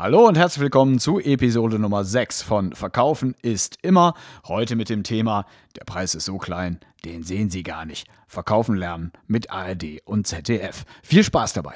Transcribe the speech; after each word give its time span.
Hallo 0.00 0.26
und 0.26 0.38
herzlich 0.38 0.62
willkommen 0.62 0.98
zu 0.98 1.20
Episode 1.20 1.78
Nummer 1.78 2.04
6 2.04 2.40
von 2.40 2.72
Verkaufen 2.72 3.34
ist 3.42 3.76
immer. 3.82 4.14
Heute 4.48 4.74
mit 4.74 4.88
dem 4.88 5.02
Thema 5.02 5.44
Der 5.76 5.84
Preis 5.84 6.14
ist 6.14 6.24
so 6.24 6.38
klein, 6.38 6.80
den 7.04 7.22
sehen 7.22 7.50
Sie 7.50 7.62
gar 7.62 7.84
nicht. 7.84 8.08
Verkaufen 8.26 8.76
lernen 8.76 9.12
mit 9.26 9.50
ARD 9.50 10.00
und 10.06 10.26
ZDF. 10.26 10.86
Viel 11.02 11.22
Spaß 11.22 11.52
dabei. 11.52 11.74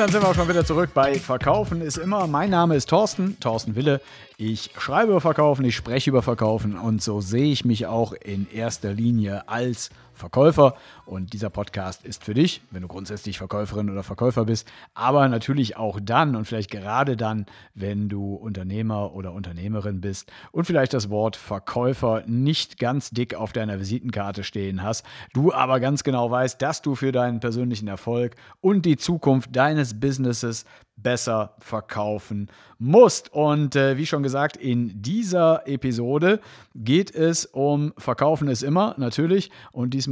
Dann 0.00 0.10
sind 0.10 0.22
wir 0.22 0.30
auch 0.30 0.34
schon 0.34 0.48
wieder 0.48 0.64
zurück 0.64 0.92
bei 0.94 1.16
Verkaufen 1.16 1.82
ist 1.82 1.98
immer. 1.98 2.26
Mein 2.26 2.48
Name 2.48 2.74
ist 2.74 2.88
Thorsten, 2.88 3.38
Thorsten 3.38 3.76
Wille. 3.76 4.00
Ich 4.38 4.70
schreibe 4.78 5.10
über 5.10 5.20
Verkaufen, 5.20 5.62
ich 5.66 5.76
spreche 5.76 6.08
über 6.08 6.22
Verkaufen 6.22 6.78
und 6.78 7.02
so 7.02 7.20
sehe 7.20 7.52
ich 7.52 7.66
mich 7.66 7.84
auch 7.86 8.14
in 8.14 8.50
erster 8.50 8.94
Linie 8.94 9.46
als 9.46 9.90
Verkäufer. 10.20 10.74
Und 11.06 11.32
dieser 11.32 11.50
Podcast 11.50 12.04
ist 12.04 12.22
für 12.22 12.34
dich, 12.34 12.62
wenn 12.70 12.82
du 12.82 12.88
grundsätzlich 12.88 13.38
Verkäuferin 13.38 13.90
oder 13.90 14.04
Verkäufer 14.04 14.44
bist, 14.44 14.70
aber 14.94 15.28
natürlich 15.28 15.76
auch 15.76 15.98
dann 16.00 16.36
und 16.36 16.44
vielleicht 16.44 16.70
gerade 16.70 17.16
dann, 17.16 17.46
wenn 17.74 18.08
du 18.08 18.34
Unternehmer 18.34 19.14
oder 19.14 19.32
Unternehmerin 19.32 20.00
bist 20.00 20.30
und 20.52 20.66
vielleicht 20.66 20.94
das 20.94 21.10
Wort 21.10 21.36
Verkäufer 21.36 22.22
nicht 22.26 22.78
ganz 22.78 23.10
dick 23.10 23.34
auf 23.34 23.52
deiner 23.52 23.80
Visitenkarte 23.80 24.44
stehen 24.44 24.82
hast, 24.82 25.04
du 25.32 25.52
aber 25.52 25.80
ganz 25.80 26.04
genau 26.04 26.30
weißt, 26.30 26.62
dass 26.62 26.82
du 26.82 26.94
für 26.94 27.10
deinen 27.10 27.40
persönlichen 27.40 27.88
Erfolg 27.88 28.36
und 28.60 28.84
die 28.84 28.96
Zukunft 28.96 29.56
deines 29.56 29.98
Businesses 29.98 30.64
besser 31.02 31.54
verkaufen 31.58 32.48
musst. 32.78 33.32
Und 33.32 33.76
äh, 33.76 33.96
wie 33.96 34.06
schon 34.06 34.22
gesagt, 34.22 34.56
in 34.56 35.02
dieser 35.02 35.66
Episode 35.66 36.40
geht 36.74 37.14
es 37.14 37.46
um 37.46 37.92
Verkaufen 37.96 38.48
ist 38.48 38.62
immer, 38.62 38.94
natürlich. 38.98 39.50
Und 39.72 39.90
diesmal 39.94 40.09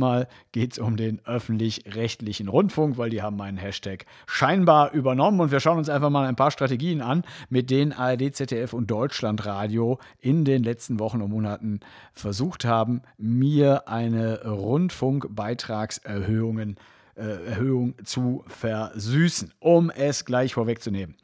geht 0.53 0.73
es 0.73 0.79
um 0.79 0.97
den 0.97 1.21
öffentlich-rechtlichen 1.25 2.49
Rundfunk, 2.49 2.99
weil 2.99 3.11
die 3.11 3.23
haben 3.23 3.37
meinen 3.37 3.59
Hashtag 3.59 4.07
scheinbar 4.27 4.93
übernommen. 4.93 5.41
Und 5.41 5.51
wir 5.51 5.61
schauen 5.61 5.79
uns 5.79 5.89
einfach 5.89 6.11
mal 6.11 6.27
ein 6.27 6.37
paar 6.37 6.51
Strategien 6.51 7.01
an, 7.01 7.25
mit 7.49 7.71
denen 7.71 7.93
ARD, 7.93 8.35
ZDF 8.35 8.73
und 8.73 8.91
Deutschlandradio 8.91 9.99
in 10.21 10.45
den 10.45 10.63
letzten 10.63 11.01
Wochen 11.01 11.23
und 11.23 11.31
Monaten 11.31 11.81
versucht 12.13 12.65
haben, 12.65 13.03
mir 13.17 13.89
eine 13.89 14.45
Rundfunkbeitragserhöhungen 14.45 16.77
zu 16.77 16.83
äh, 17.19 18.05
zu 18.05 18.45
versüßen, 18.47 19.53
um 19.59 19.91
es 19.91 20.25
gleich 20.25 20.55
vorwegzunehmen 20.55 21.17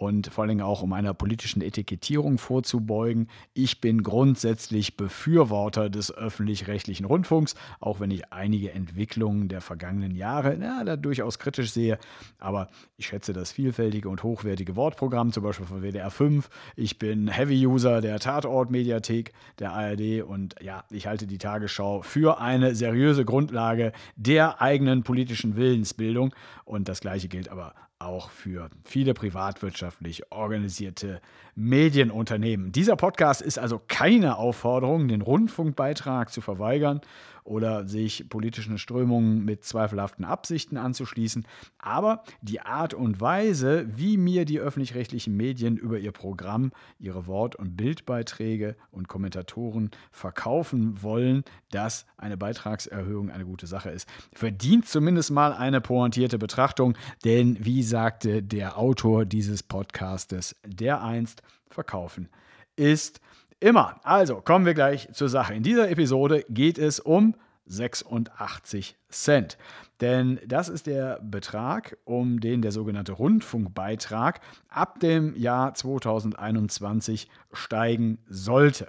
und 0.00 0.28
vor 0.28 0.44
allem 0.44 0.62
auch 0.62 0.80
um 0.80 0.94
einer 0.94 1.12
politischen 1.12 1.60
Etikettierung 1.60 2.38
vorzubeugen. 2.38 3.28
Ich 3.52 3.82
bin 3.82 4.02
grundsätzlich 4.02 4.96
Befürworter 4.96 5.90
des 5.90 6.10
öffentlich-rechtlichen 6.10 7.04
Rundfunks, 7.04 7.54
auch 7.80 8.00
wenn 8.00 8.10
ich 8.10 8.32
einige 8.32 8.72
Entwicklungen 8.72 9.48
der 9.48 9.60
vergangenen 9.60 10.16
Jahre 10.16 10.56
na, 10.58 10.84
da 10.84 10.96
durchaus 10.96 11.38
kritisch 11.38 11.72
sehe. 11.72 11.98
Aber 12.38 12.68
ich 12.96 13.08
schätze 13.08 13.34
das 13.34 13.52
vielfältige 13.52 14.08
und 14.08 14.22
hochwertige 14.22 14.74
Wortprogramm, 14.74 15.32
zum 15.32 15.42
Beispiel 15.42 15.66
von 15.66 15.82
WDR 15.82 16.10
5. 16.10 16.48
Ich 16.76 16.98
bin 16.98 17.28
Heavy-User 17.28 18.00
der 18.00 18.20
Tatort-Mediathek 18.20 19.34
der 19.58 19.74
ARD 19.74 20.22
und 20.22 20.54
ja, 20.62 20.82
ich 20.88 21.08
halte 21.08 21.26
die 21.26 21.36
Tagesschau 21.36 22.00
für 22.00 22.40
eine 22.40 22.74
seriöse 22.74 23.26
Grundlage 23.26 23.92
der 24.16 24.62
eigenen 24.62 25.02
politischen 25.02 25.56
Willensbildung. 25.56 26.34
Und 26.64 26.88
das 26.88 27.02
Gleiche 27.02 27.28
gilt 27.28 27.50
aber 27.50 27.74
auch 28.00 28.30
für 28.30 28.70
viele 28.84 29.14
privatwirtschaftlich 29.14 30.32
organisierte 30.32 31.20
Medienunternehmen. 31.54 32.72
Dieser 32.72 32.96
Podcast 32.96 33.42
ist 33.42 33.58
also 33.58 33.80
keine 33.86 34.36
Aufforderung, 34.36 35.06
den 35.06 35.20
Rundfunkbeitrag 35.20 36.32
zu 36.32 36.40
verweigern 36.40 37.02
oder 37.50 37.88
sich 37.88 38.28
politischen 38.28 38.78
Strömungen 38.78 39.44
mit 39.44 39.64
zweifelhaften 39.64 40.24
Absichten 40.24 40.76
anzuschließen. 40.76 41.44
Aber 41.78 42.22
die 42.42 42.60
Art 42.60 42.94
und 42.94 43.20
Weise, 43.20 43.86
wie 43.88 44.16
mir 44.16 44.44
die 44.44 44.60
öffentlich-rechtlichen 44.60 45.36
Medien 45.36 45.76
über 45.76 45.98
ihr 45.98 46.12
Programm, 46.12 46.70
ihre 47.00 47.26
Wort- 47.26 47.56
und 47.56 47.76
Bildbeiträge 47.76 48.76
und 48.92 49.08
Kommentatoren 49.08 49.90
verkaufen 50.12 51.02
wollen, 51.02 51.42
dass 51.72 52.06
eine 52.16 52.36
Beitragserhöhung 52.36 53.30
eine 53.30 53.44
gute 53.44 53.66
Sache 53.66 53.90
ist, 53.90 54.08
verdient 54.32 54.86
zumindest 54.86 55.32
mal 55.32 55.52
eine 55.52 55.80
pointierte 55.80 56.38
Betrachtung. 56.38 56.96
Denn 57.24 57.56
wie 57.58 57.82
sagte 57.82 58.44
der 58.44 58.78
Autor 58.78 59.24
dieses 59.24 59.64
Podcastes, 59.64 60.54
der 60.64 61.02
einst 61.02 61.42
verkaufen 61.68 62.28
ist 62.76 63.20
immer. 63.60 64.00
Also 64.02 64.40
kommen 64.40 64.66
wir 64.66 64.74
gleich 64.74 65.12
zur 65.12 65.28
Sache. 65.28 65.54
In 65.54 65.62
dieser 65.62 65.90
Episode 65.90 66.44
geht 66.48 66.78
es 66.78 66.98
um 66.98 67.34
86 67.70 68.96
Cent. 69.10 69.58
Denn 70.00 70.40
das 70.46 70.68
ist 70.68 70.86
der 70.86 71.20
Betrag, 71.22 71.96
um 72.04 72.40
den 72.40 72.62
der 72.62 72.72
sogenannte 72.72 73.12
Rundfunkbeitrag 73.12 74.40
ab 74.68 75.00
dem 75.00 75.36
Jahr 75.36 75.74
2021 75.74 77.28
steigen 77.52 78.18
sollte 78.28 78.88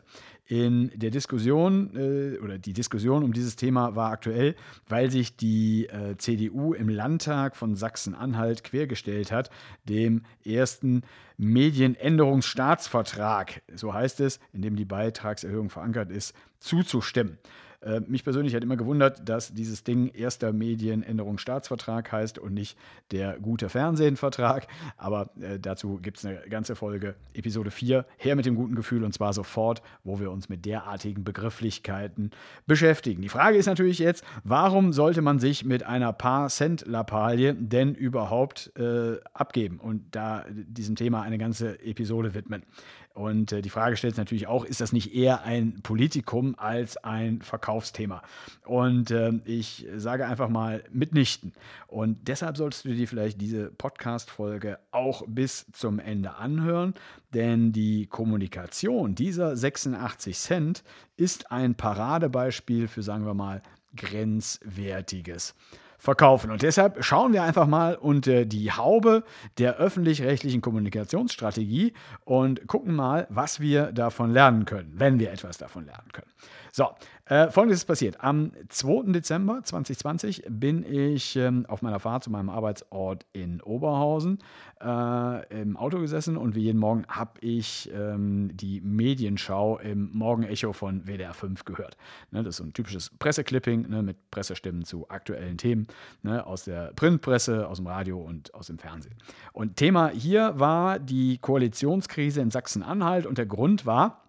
in 0.52 0.91
der 0.94 1.09
Diskussion 1.12 1.91
äh, 1.96 2.38
oder 2.40 2.58
die 2.58 2.74
Diskussion 2.74 3.24
um 3.24 3.31
dieses 3.31 3.56
Thema 3.56 3.96
war 3.96 4.12
aktuell, 4.12 4.58
weil 4.90 5.09
sich 5.09 5.38
die 5.38 5.88
äh, 5.88 6.18
CDU 6.18 6.74
im 6.74 6.90
Landtag 6.90 7.56
von 7.56 7.78
Sachsen-Anhalt 7.78 8.66
quergestellt 8.66 9.31
hat, 9.31 9.50
dem 9.88 10.24
ersten 10.44 11.03
Medienänderungsstaatsvertrag, 11.38 13.62
so 13.74 13.94
heißt 13.94 14.20
es, 14.20 14.41
in 14.52 14.62
dem 14.62 14.75
die 14.75 14.84
Beitragserhöhung 14.84 15.70
verankert 15.70 16.12
ist, 16.12 16.36
zuzustimmen. 16.59 17.38
Äh, 17.81 18.02
mich 18.02 18.24
persönlich 18.24 18.53
hat 18.56 18.64
immer 18.64 18.78
gewundert, 18.78 19.28
dass 19.28 19.53
dieses 19.53 19.84
Ding 19.84 20.09
erster 20.09 20.53
Medienänderungsstaatsvertrag 20.53 22.12
heißt 22.12 22.38
und 22.38 22.53
nicht 22.53 22.78
der 23.12 23.40
gute 23.40 23.69
Fernsehenvertrag. 23.69 24.68
Aber 24.97 25.31
äh, 25.42 25.59
dazu 25.59 25.97
gibt 26.02 26.18
es 26.18 26.25
eine 26.25 26.40
ganze 26.50 26.75
Folge, 26.75 27.16
Episode 27.34 27.72
4, 27.72 28.06
her 28.18 28.36
mit 28.36 28.46
dem 28.46 28.56
guten 28.56 28.75
Gefühl 28.75 29.03
und 29.03 29.14
zwar 29.14 29.34
sofort, 29.34 29.81
wo 30.03 30.20
wir 30.20 30.31
uns 30.31 30.47
mit 30.47 30.66
derartigen 30.66 31.24
Begrifflichkeiten 31.24 32.31
beschäftigen. 32.68 33.22
Die 33.22 33.30
Frage 33.30 33.58
ist 33.58 33.66
natürlich 33.66 34.00
jetzt, 34.00 34.24
warum 34.44 34.94
sollte 34.94 35.22
man 35.22 35.40
sich 35.40 35.66
mit 35.66 35.84
einer 35.84 36.14
paar 36.14 36.50
Cent 36.50 36.86
Lappalie 36.86 37.56
denn 37.56 37.96
überhaupt 37.96 38.72
äh, 38.78 39.18
abgeben 39.34 39.80
und 39.80 40.03
da 40.12 40.46
diesem 40.50 40.96
Thema 40.96 41.24
eine 41.24 41.38
ganze 41.40 41.80
Episode 41.84 42.34
widmen? 42.36 42.64
Und 43.13 43.51
äh, 43.51 43.61
die 43.61 43.69
Frage 43.69 43.97
stellt 43.97 44.16
sich 44.16 44.22
natürlich 44.22 44.47
auch, 44.47 44.63
ist 44.66 44.81
das 44.81 44.94
nicht 44.94 45.13
eher 45.13 45.44
ein 45.44 45.81
Politikum 45.83 46.55
als 46.57 46.97
ein 46.97 47.41
Verkaufsthema? 47.41 48.22
Und 48.66 49.11
äh, 49.11 49.33
ich 49.45 49.85
sage 49.95 50.25
einfach 50.25 50.49
mal 50.49 50.83
mitnichten. 50.91 51.53
Und 51.88 52.27
deshalb 52.27 52.57
solltest 52.57 52.85
du 52.85 52.94
dir 52.94 53.07
vielleicht 53.07 53.41
diese 53.41 53.72
Podcast-Folge 53.72 54.79
auch 54.91 55.23
bis 55.27 55.66
zum 55.73 55.99
Ende 55.99 56.35
anhören, 56.35 56.94
denn 57.33 57.72
die 57.72 58.07
Kommunikation 58.07 59.16
dieser 59.16 59.55
86 59.55 60.38
Cent 60.38 60.83
ist 61.17 61.51
ein 61.51 61.75
Paradebeispiel 61.75 62.88
für, 62.88 63.03
sagen 63.03 63.25
wir 63.25 63.33
mal, 63.33 63.61
grenzwertiges 63.95 65.53
verkaufen. 66.01 66.50
Und 66.50 66.63
deshalb 66.63 67.03
schauen 67.03 67.31
wir 67.31 67.44
einfach 67.44 67.67
mal 67.67 67.94
unter 67.94 68.44
die 68.44 68.72
Haube 68.72 69.23
der 69.59 69.78
öffentlich-rechtlichen 69.78 70.59
Kommunikationsstrategie 70.59 71.94
und 72.25 72.66
gucken 72.66 72.95
mal, 72.95 73.28
was 73.29 73.59
wir 73.59 73.91
davon 73.91 74.31
lernen 74.31 74.66
können, 74.66 74.94
wenn 74.95 75.19
wir 75.19 75.31
etwas 75.31 75.59
davon 75.59 75.85
lernen 75.85 76.11
können. 76.11 76.31
So, 76.72 76.90
äh, 77.31 77.50
Folgendes 77.50 77.80
ist 77.80 77.86
passiert. 77.86 78.22
Am 78.22 78.52
2. 78.68 79.14
Dezember 79.14 79.62
2020 79.64 80.44
bin 80.50 80.84
ich 80.84 81.38
ähm, 81.38 81.66
auf 81.69 81.81
meiner 81.81 82.02
Fahrt 82.02 82.25
zu 82.25 82.30
meinem 82.30 82.50
Arbeitsort 82.50 83.25
in 83.31 83.62
Oberhausen 83.62 84.40
äh, 84.81 85.62
im 85.62 85.78
Auto 85.78 86.00
gesessen 86.00 86.36
und 86.36 86.56
wie 86.56 86.64
jeden 86.64 86.78
Morgen 86.78 87.06
habe 87.08 87.40
ich 87.40 87.90
ähm, 87.94 88.50
die 88.53 88.81
Medienschau 88.81 89.78
im 89.78 90.09
Morgenecho 90.12 90.74
von 90.74 91.08
WDR 91.08 91.34
5 91.34 91.64
gehört. 91.64 91.96
Ne, 92.32 92.44
das 92.44 92.55
ist 92.55 92.58
so 92.58 92.66
ein 92.66 92.73
typisches 92.73 93.11
Presseclipping 93.17 93.88
ne, 93.88 94.03
mit 94.03 94.29
Pressestimmen 94.29 94.84
zu 94.84 95.08
aktuellen 95.08 95.58
Themen 95.58 95.88
ne, 96.23 96.46
aus 96.46 96.66
der 96.66 96.91
Printpresse, 96.97 97.66
aus 97.66 97.78
dem 97.78 97.88
Radio 97.88 98.20
und 98.20 98.53
aus 98.53 98.67
dem 98.67 98.78
Fernsehen. 98.78 99.16
Und 99.53 99.78
Thema 99.78 100.09
hier 100.09 100.59
war 100.59 101.00
die 101.00 101.38
Koalitionskrise 101.38 102.41
in 102.41 102.52
Sachsen-Anhalt 102.52 103.26
und 103.26 103.38
der 103.38 103.46
Grund 103.46 103.85
war, 103.85 104.21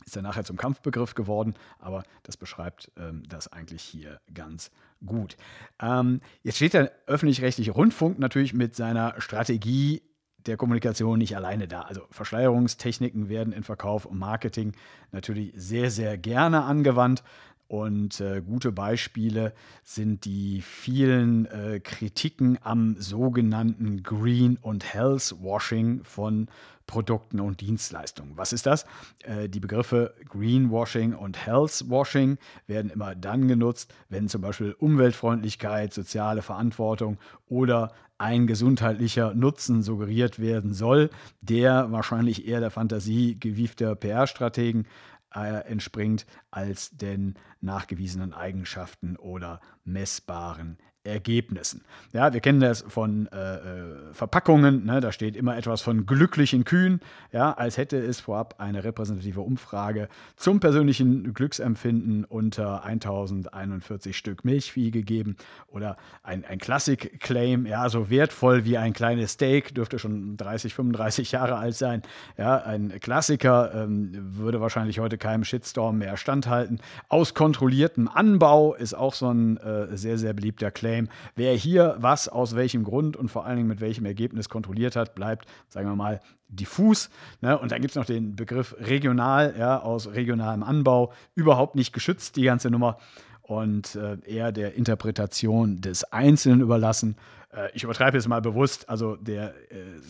ist 0.05 0.17
ja 0.17 0.23
nachher 0.23 0.45
zum 0.45 0.57
Kampfbegriff 0.57 1.15
geworden, 1.15 1.55
aber 1.79 2.03
das 2.23 2.37
beschreibt 2.37 2.91
ähm, 2.97 3.23
das 3.29 3.53
eigentlich 3.53 3.83
hier 3.83 4.21
ganz 4.33 4.71
gut. 5.05 5.37
Ähm, 5.81 6.21
jetzt 6.43 6.57
steht 6.57 6.75
der 6.75 6.93
öffentlich-rechtliche 7.07 7.73
Rundfunk 7.73 8.19
natürlich 8.19 8.55
mit 8.55 8.75
seiner 8.75 9.21
Strategie 9.21 10.03
der 10.47 10.57
Kommunikation 10.57 11.19
nicht 11.19 11.37
alleine 11.37 11.69
da. 11.69 11.83
Also 11.83 12.03
Verschleierungstechniken 12.11 13.29
werden 13.29 13.53
in 13.53 13.63
Verkauf 13.63 14.07
und 14.07 14.19
Marketing 14.19 14.73
natürlich 15.13 15.53
sehr, 15.55 15.91
sehr 15.91 16.17
gerne 16.17 16.63
angewandt. 16.63 17.23
Und 17.71 18.21
äh, 18.21 18.43
gute 18.45 18.73
Beispiele 18.73 19.53
sind 19.85 20.25
die 20.25 20.61
vielen 20.61 21.47
äh, 21.47 21.79
Kritiken 21.79 22.59
am 22.63 22.97
sogenannten 22.99 24.03
Green- 24.03 24.59
und 24.61 24.93
Health-Washing 24.93 26.03
von 26.03 26.49
Produkten 26.89 27.39
und 27.39 27.61
Dienstleistungen. 27.61 28.33
Was 28.35 28.53
ist 28.53 28.67
das? 28.67 28.87
Äh, 29.23 29.49
die 29.49 29.61
Begriffe 29.61 30.15
Greenwashing 30.29 31.15
und 31.15 31.47
Healthwashing 31.47 32.39
werden 32.67 32.91
immer 32.91 33.15
dann 33.15 33.47
genutzt, 33.47 33.95
wenn 34.09 34.29
zum 34.29 34.43
Beispiel 34.43 34.75
Umweltfreundlichkeit, 34.77 35.95
soziale 35.95 36.43
Verantwortung 36.43 37.19
oder 37.49 37.93
ein 38.19 38.49
gesundheitlicher 38.49 39.33
Nutzen 39.33 39.83
suggeriert 39.83 40.41
werden 40.41 40.75
soll, 40.75 41.11
der 41.41 41.93
wahrscheinlich 41.93 42.49
eher 42.49 42.59
der 42.59 42.73
Fantasie 42.73 43.39
gewiefter 43.39 43.95
PR-Strategen 43.95 44.87
äh, 45.35 45.65
entspringt 45.67 46.27
als 46.51 46.91
den 46.91 47.35
nachgewiesenen 47.61 48.33
Eigenschaften 48.35 49.17
oder 49.17 49.61
messbaren 49.85 50.79
Ergebnissen. 51.03 51.83
Ja, 52.13 52.33
wir 52.35 52.41
kennen 52.41 52.61
das 52.61 52.85
von 52.87 53.27
äh, 53.29 53.55
äh, 53.55 54.13
Verpackungen, 54.13 54.85
ne? 54.85 55.01
da 55.01 55.13
steht 55.13 55.35
immer 55.35 55.57
etwas 55.57 55.81
von 55.81 56.05
glücklichen 56.05 56.65
Kühen, 56.65 57.01
ja, 57.33 57.53
als 57.53 57.79
hätte 57.79 57.97
es 57.97 58.21
vorab 58.21 58.57
eine 58.59 58.85
repräsentative 58.85 59.41
Umfrage 59.41 60.09
zum 60.37 60.61
persönlichen 60.61 61.33
Glücksempfinden 61.33 62.27
unter 62.27 62.85
1041 62.85 64.15
Stück 64.15 64.45
Milchvieh 64.45 64.91
gegeben 64.91 65.37
oder 65.69 65.97
ein, 66.23 66.45
ein 66.45 66.59
Klassik-Claim, 66.59 67.65
ja, 67.65 67.89
so 67.89 68.11
wertvoll 68.11 68.67
wie 68.67 68.77
ein 68.77 68.93
kleines 68.93 69.33
Steak, 69.33 69.75
dürfte 69.75 69.99
schon 69.99 70.37
30, 70.37 70.75
35 70.75 71.33
Jahre 71.33 71.57
alt 71.57 71.77
sein, 71.77 72.03
ja, 72.37 72.59
ein 72.59 73.01
Klassiker 73.01 73.73
ähm, 73.75 74.11
würde 74.13 74.61
wahrscheinlich 74.61 74.99
heute 74.99 75.17
keinem 75.17 75.45
Shitstorm 75.45 75.97
mehr 75.99 76.19
standhalten. 76.19 76.79
Aus 77.09 77.33
kontrolliertem 77.33 78.07
Anbau 78.07 78.75
ist 78.75 78.93
auch 78.93 79.15
so 79.15 79.31
ein 79.33 79.57
äh, 79.57 79.97
sehr, 79.97 80.19
sehr 80.19 80.35
beliebter 80.35 80.71
Claim 80.71 81.00
Claim. 81.07 81.09
Wer 81.37 81.55
hier 81.55 81.97
was 81.99 82.29
aus 82.29 82.57
welchem 82.57 82.85
Grund 82.85 83.17
und 83.17 83.29
vor 83.29 83.47
allen 83.47 83.57
Dingen 83.57 83.69
mit 83.69 83.81
welchem 83.81 84.05
Ergebnis 84.05 84.49
kontrolliert 84.49 84.97
hat, 84.97 85.15
bleibt, 85.15 85.47
sagen 85.69 85.89
wir 85.89 85.97
mal, 85.97 86.21
diffus. 86.49 87.11
Ne? 87.41 87.59
Und 87.59 87.73
dann 87.73 87.81
gibt 87.81 87.93
es 87.93 87.97
noch 87.97 88.05
den 88.05 88.37
Begriff 88.37 88.75
regional, 88.79 89.55
ja, 89.59 89.81
aus 89.81 90.09
regionalem 90.13 90.63
Anbau, 90.63 91.13
überhaupt 91.35 91.75
nicht 91.75 91.93
geschützt, 91.93 92.37
die 92.37 92.43
ganze 92.43 92.71
Nummer. 92.71 92.99
Und 93.43 93.97
äh, 93.97 94.19
eher 94.27 94.53
der 94.53 94.75
Interpretation 94.75 95.81
des 95.81 96.05
Einzelnen 96.05 96.61
überlassen. 96.61 97.17
Äh, 97.53 97.71
ich 97.75 97.83
übertreibe 97.83 98.17
jetzt 98.17 98.29
mal 98.29 98.41
bewusst, 98.41 98.89
also 98.89 99.17
der 99.17 99.55
äh, 99.73 100.01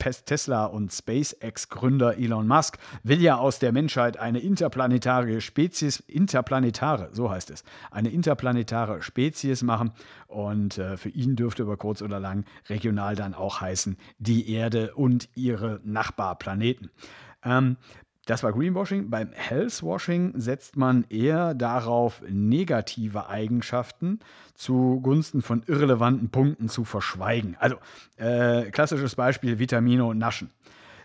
Tesla 0.00 0.64
und 0.64 0.92
SpaceX-Gründer 0.92 2.18
Elon 2.18 2.48
Musk 2.48 2.78
will 3.02 3.20
ja 3.20 3.36
aus 3.36 3.58
der 3.58 3.72
Menschheit 3.72 4.18
eine 4.18 4.40
interplanetare 4.40 5.40
Spezies, 5.40 6.00
interplanetare, 6.00 7.10
so 7.12 7.30
heißt 7.30 7.50
es, 7.50 7.62
eine 7.90 8.08
interplanetare 8.08 9.02
Spezies 9.02 9.62
machen. 9.62 9.92
Und 10.26 10.78
äh, 10.78 10.96
für 10.96 11.10
ihn 11.10 11.36
dürfte 11.36 11.62
über 11.62 11.76
kurz 11.76 12.02
oder 12.02 12.18
lang 12.18 12.44
regional 12.68 13.14
dann 13.14 13.34
auch 13.34 13.60
heißen 13.60 13.96
die 14.18 14.50
Erde 14.52 14.94
und 14.94 15.28
ihre 15.34 15.80
Nachbarplaneten. 15.84 16.90
Ähm, 17.44 17.76
das 18.30 18.44
war 18.44 18.52
Greenwashing. 18.52 19.10
Beim 19.10 19.32
Healthwashing 19.32 20.34
setzt 20.36 20.76
man 20.76 21.04
eher 21.08 21.52
darauf, 21.52 22.22
negative 22.28 23.28
Eigenschaften 23.28 24.20
zugunsten 24.54 25.42
von 25.42 25.64
irrelevanten 25.66 26.30
Punkten 26.30 26.68
zu 26.68 26.84
verschweigen. 26.84 27.56
Also 27.58 27.76
äh, 28.18 28.70
klassisches 28.70 29.16
Beispiel 29.16 29.58
Vitamine 29.58 30.04
und 30.04 30.18
Naschen. 30.18 30.50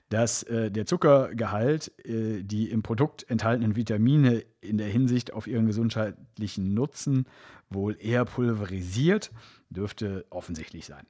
Dass 0.09 0.43
äh, 0.43 0.69
der 0.69 0.85
Zuckergehalt 0.85 1.91
äh, 2.05 2.43
die 2.43 2.69
im 2.69 2.83
Produkt 2.83 3.27
enthaltenen 3.27 3.75
Vitamine 3.75 4.43
in 4.61 4.77
der 4.77 4.89
Hinsicht 4.89 5.33
auf 5.33 5.47
ihren 5.47 5.65
gesundheitlichen 5.65 6.75
Nutzen 6.75 7.25
wohl 7.71 7.97
eher 7.99 8.25
pulverisiert, 8.25 9.31
dürfte 9.71 10.27
offensichtlich 10.29 10.85
sein. 10.85 11.07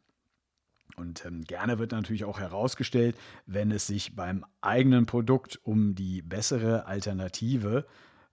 Und 0.95 1.25
ähm, 1.25 1.43
gerne 1.43 1.79
wird 1.79 1.91
natürlich 1.91 2.23
auch 2.25 2.39
herausgestellt, 2.39 3.15
wenn 3.45 3.71
es 3.71 3.87
sich 3.87 4.15
beim 4.15 4.45
eigenen 4.61 5.05
Produkt 5.05 5.59
um 5.63 5.95
die 5.95 6.21
bessere 6.21 6.85
Alternative 6.85 7.85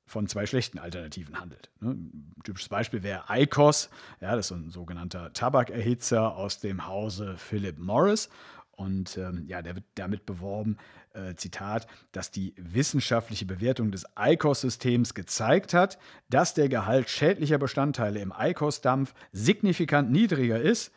von 0.07 0.27
zwei 0.27 0.47
schlechten 0.47 0.79
Alternativen 0.79 1.41
handelt. 1.41 1.71
Ne? 1.81 1.97
Typisches 2.45 2.69
Beispiel 2.69 3.03
wäre 3.03 3.25
ICOS, 3.31 3.89
ja, 4.21 4.37
das 4.37 4.51
ist 4.51 4.57
ein 4.57 4.71
sogenannter 4.71 5.33
Tabakerhitzer 5.33 6.37
aus 6.37 6.61
dem 6.61 6.87
Hause 6.87 7.37
Philip 7.37 7.79
Morris. 7.79 8.29
Und 8.73 9.17
ähm, 9.17 9.45
ja, 9.47 9.63
der 9.63 9.77
wird 9.77 9.85
damit 9.95 10.27
beworben, 10.27 10.77
äh, 11.15 11.35
Zitat, 11.35 11.87
dass 12.13 12.31
die 12.31 12.55
wissenschaftliche 12.57 13.45
Bewertung 13.45 13.91
des 13.91 14.07
ICOS-Systems 14.19 15.15
gezeigt 15.15 15.75
hat, 15.75 15.99
dass 16.31 16.55
der 16.55 16.69
Gehalt 16.69 17.11
schädlicher 17.11 17.59
Bestandteile 17.59 18.21
im 18.21 18.33
ICOS-Dampf 18.37 19.15
signifikant 19.31 20.11
niedriger 20.11 20.61
ist 20.61 20.91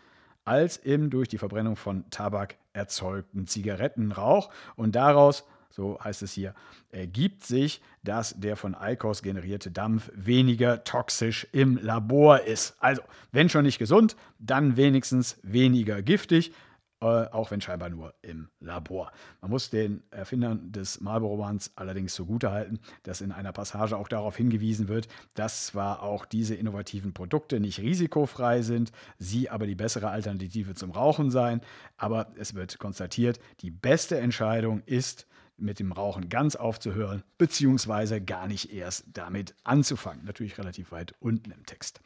als 0.45 0.77
im 0.77 1.09
durch 1.09 1.27
die 1.27 1.37
Verbrennung 1.37 1.75
von 1.75 2.09
Tabak 2.09 2.55
erzeugten 2.73 3.47
Zigarettenrauch. 3.47 4.49
Und 4.75 4.95
daraus, 4.95 5.43
so 5.69 5.99
heißt 6.01 6.21
es 6.21 6.31
hier, 6.31 6.53
ergibt 6.91 7.43
sich, 7.43 7.81
dass 8.03 8.39
der 8.39 8.55
von 8.55 8.77
ICOS 8.79 9.23
generierte 9.23 9.71
Dampf 9.71 10.11
weniger 10.15 10.83
toxisch 10.83 11.47
im 11.51 11.77
Labor 11.77 12.41
ist. 12.41 12.75
Also, 12.79 13.01
wenn 13.31 13.49
schon 13.49 13.65
nicht 13.65 13.79
gesund, 13.79 14.15
dann 14.39 14.77
wenigstens 14.77 15.37
weniger 15.43 16.01
giftig. 16.01 16.53
Äh, 17.01 17.05
auch 17.05 17.51
wenn 17.51 17.59
scheinbar 17.59 17.89
nur 17.89 18.13
im 18.21 18.47
Labor. 18.61 19.11
Man 19.41 19.51
muss 19.51 19.69
den 19.69 20.03
Erfindern 20.11 20.71
des 20.71 21.01
Marlboro-Bands 21.01 21.73
allerdings 21.75 22.15
zugutehalten, 22.15 22.79
dass 23.03 23.19
in 23.19 23.33
einer 23.33 23.51
Passage 23.51 23.97
auch 23.97 24.07
darauf 24.07 24.37
hingewiesen 24.37 24.87
wird, 24.87 25.09
dass 25.33 25.67
zwar 25.67 26.03
auch 26.03 26.25
diese 26.25 26.55
innovativen 26.55 27.13
Produkte 27.13 27.59
nicht 27.59 27.79
risikofrei 27.79 28.61
sind, 28.61 28.93
sie 29.19 29.49
aber 29.49 29.67
die 29.67 29.75
bessere 29.75 30.09
Alternative 30.09 30.73
zum 30.73 30.91
Rauchen 30.91 31.31
seien, 31.31 31.59
aber 31.97 32.31
es 32.37 32.53
wird 32.53 32.79
konstatiert, 32.79 33.41
die 33.59 33.71
beste 33.71 34.17
Entscheidung 34.17 34.81
ist, 34.85 35.27
mit 35.57 35.79
dem 35.79 35.91
Rauchen 35.91 36.29
ganz 36.29 36.55
aufzuhören, 36.55 37.23
beziehungsweise 37.37 38.21
gar 38.21 38.47
nicht 38.47 38.73
erst 38.73 39.05
damit 39.13 39.53
anzufangen. 39.63 40.23
Natürlich 40.25 40.57
relativ 40.57 40.91
weit 40.91 41.13
unten 41.19 41.51
im 41.51 41.65
Text. 41.65 42.01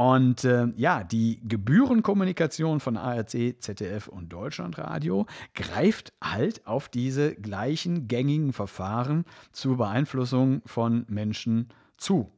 Und 0.00 0.44
äh, 0.44 0.68
ja, 0.78 1.04
die 1.04 1.42
Gebührenkommunikation 1.46 2.80
von 2.80 2.96
ARC, 2.96 3.56
ZDF 3.60 4.08
und 4.08 4.32
Deutschlandradio 4.32 5.26
greift 5.54 6.14
halt 6.24 6.66
auf 6.66 6.88
diese 6.88 7.34
gleichen 7.34 8.08
gängigen 8.08 8.54
Verfahren 8.54 9.26
zur 9.52 9.76
Beeinflussung 9.76 10.62
von 10.64 11.04
Menschen 11.08 11.68
zu. 11.98 12.30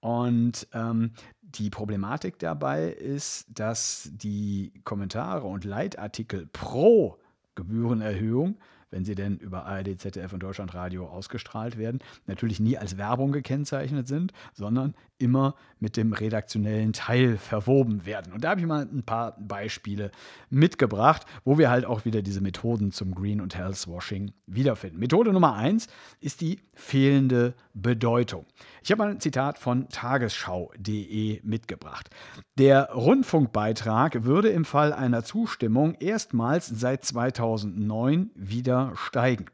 Und 0.00 0.66
ähm, 0.72 1.10
die 1.42 1.68
Problematik 1.68 2.38
dabei 2.38 2.86
ist, 2.86 3.44
dass 3.50 4.10
die 4.14 4.72
Kommentare 4.84 5.46
und 5.46 5.66
Leitartikel 5.66 6.46
pro 6.46 7.18
Gebührenerhöhung 7.56 8.56
wenn 8.92 9.04
sie 9.04 9.14
denn 9.14 9.38
über 9.38 9.66
ARD, 9.66 9.98
ZDF 9.98 10.32
und 10.32 10.42
Deutschlandradio 10.42 11.06
ausgestrahlt 11.08 11.78
werden, 11.78 12.00
natürlich 12.26 12.60
nie 12.60 12.78
als 12.78 12.98
Werbung 12.98 13.32
gekennzeichnet 13.32 14.06
sind, 14.06 14.32
sondern 14.52 14.94
immer 15.18 15.54
mit 15.78 15.96
dem 15.96 16.12
redaktionellen 16.12 16.92
Teil 16.92 17.38
verwoben 17.38 18.04
werden. 18.04 18.32
Und 18.32 18.44
da 18.44 18.50
habe 18.50 18.60
ich 18.60 18.66
mal 18.66 18.82
ein 18.82 19.04
paar 19.04 19.36
Beispiele 19.40 20.10
mitgebracht, 20.50 21.24
wo 21.44 21.58
wir 21.58 21.70
halt 21.70 21.84
auch 21.84 22.04
wieder 22.04 22.22
diese 22.22 22.40
Methoden 22.40 22.92
zum 22.92 23.14
Green- 23.14 23.40
und 23.40 23.56
Health-Washing 23.56 24.32
wiederfinden. 24.46 24.98
Methode 24.98 25.32
Nummer 25.32 25.54
eins 25.54 25.86
ist 26.20 26.40
die 26.40 26.60
fehlende 26.74 27.54
Bedeutung. 27.72 28.46
Ich 28.82 28.90
habe 28.90 29.04
mal 29.04 29.10
ein 29.10 29.20
Zitat 29.20 29.58
von 29.58 29.88
tagesschau.de 29.88 31.40
mitgebracht. 31.44 32.10
Der 32.58 32.90
Rundfunkbeitrag 32.92 34.24
würde 34.24 34.48
im 34.50 34.64
Fall 34.64 34.92
einer 34.92 35.24
Zustimmung 35.24 35.94
erstmals 35.94 36.66
seit 36.66 37.04
2009 37.04 38.30
wieder 38.34 38.81
steigen. 38.94 39.46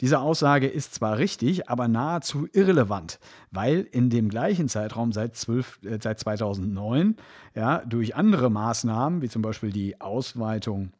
Diese 0.00 0.20
Aussage 0.20 0.66
ist 0.66 0.94
zwar 0.94 1.18
richtig, 1.18 1.70
aber 1.70 1.88
nahezu 1.88 2.48
irrelevant, 2.52 3.18
weil 3.50 3.80
in 3.90 4.10
dem 4.10 4.28
gleichen 4.28 4.68
Zeitraum 4.68 5.12
seit, 5.12 5.36
12, 5.36 5.80
äh, 5.84 5.98
seit 6.02 6.20
2009 6.20 7.16
ja, 7.54 7.78
durch 7.86 8.14
andere 8.14 8.50
Maßnahmen, 8.50 9.22
wie 9.22 9.28
zum 9.28 9.42
Beispiel 9.42 9.70
die 9.70 10.00
Ausweitung 10.00 10.92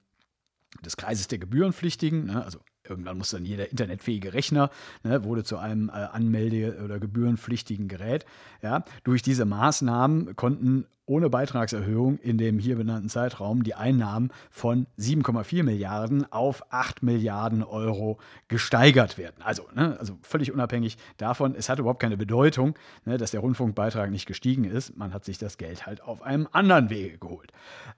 des 0.84 0.96
Kreises 0.96 1.28
der 1.28 1.38
Gebührenpflichtigen, 1.38 2.26
ne, 2.26 2.44
also 2.44 2.58
irgendwann 2.88 3.18
muss 3.18 3.30
dann 3.30 3.44
jeder 3.44 3.70
internetfähige 3.70 4.32
Rechner, 4.32 4.70
ne, 5.02 5.24
wurde 5.24 5.44
zu 5.44 5.58
einem 5.58 5.88
äh, 5.88 5.92
anmelde- 5.92 6.82
oder 6.82 6.98
gebührenpflichtigen 6.98 7.88
Gerät. 7.88 8.24
Ja. 8.62 8.84
Durch 9.04 9.22
diese 9.22 9.44
Maßnahmen 9.44 10.36
konnten 10.36 10.86
ohne 11.06 11.30
Beitragserhöhung 11.30 12.18
in 12.18 12.36
dem 12.36 12.58
hier 12.58 12.76
benannten 12.76 13.08
Zeitraum 13.08 13.62
die 13.62 13.74
Einnahmen 13.74 14.30
von 14.50 14.86
7,4 14.98 15.62
Milliarden 15.62 16.30
auf 16.32 16.62
8 16.70 17.02
Milliarden 17.02 17.62
Euro 17.62 18.18
gesteigert 18.48 19.16
werden. 19.16 19.36
Also, 19.42 19.64
ne, 19.74 19.96
also 19.98 20.18
völlig 20.22 20.52
unabhängig 20.52 20.98
davon, 21.16 21.54
es 21.54 21.68
hat 21.68 21.78
überhaupt 21.78 22.00
keine 22.00 22.16
Bedeutung, 22.16 22.74
ne, 23.04 23.18
dass 23.18 23.30
der 23.30 23.40
Rundfunkbeitrag 23.40 24.10
nicht 24.10 24.26
gestiegen 24.26 24.64
ist. 24.64 24.96
Man 24.96 25.14
hat 25.14 25.24
sich 25.24 25.38
das 25.38 25.58
Geld 25.58 25.86
halt 25.86 26.02
auf 26.02 26.22
einem 26.22 26.48
anderen 26.52 26.90
Wege 26.90 27.18
geholt. 27.18 27.52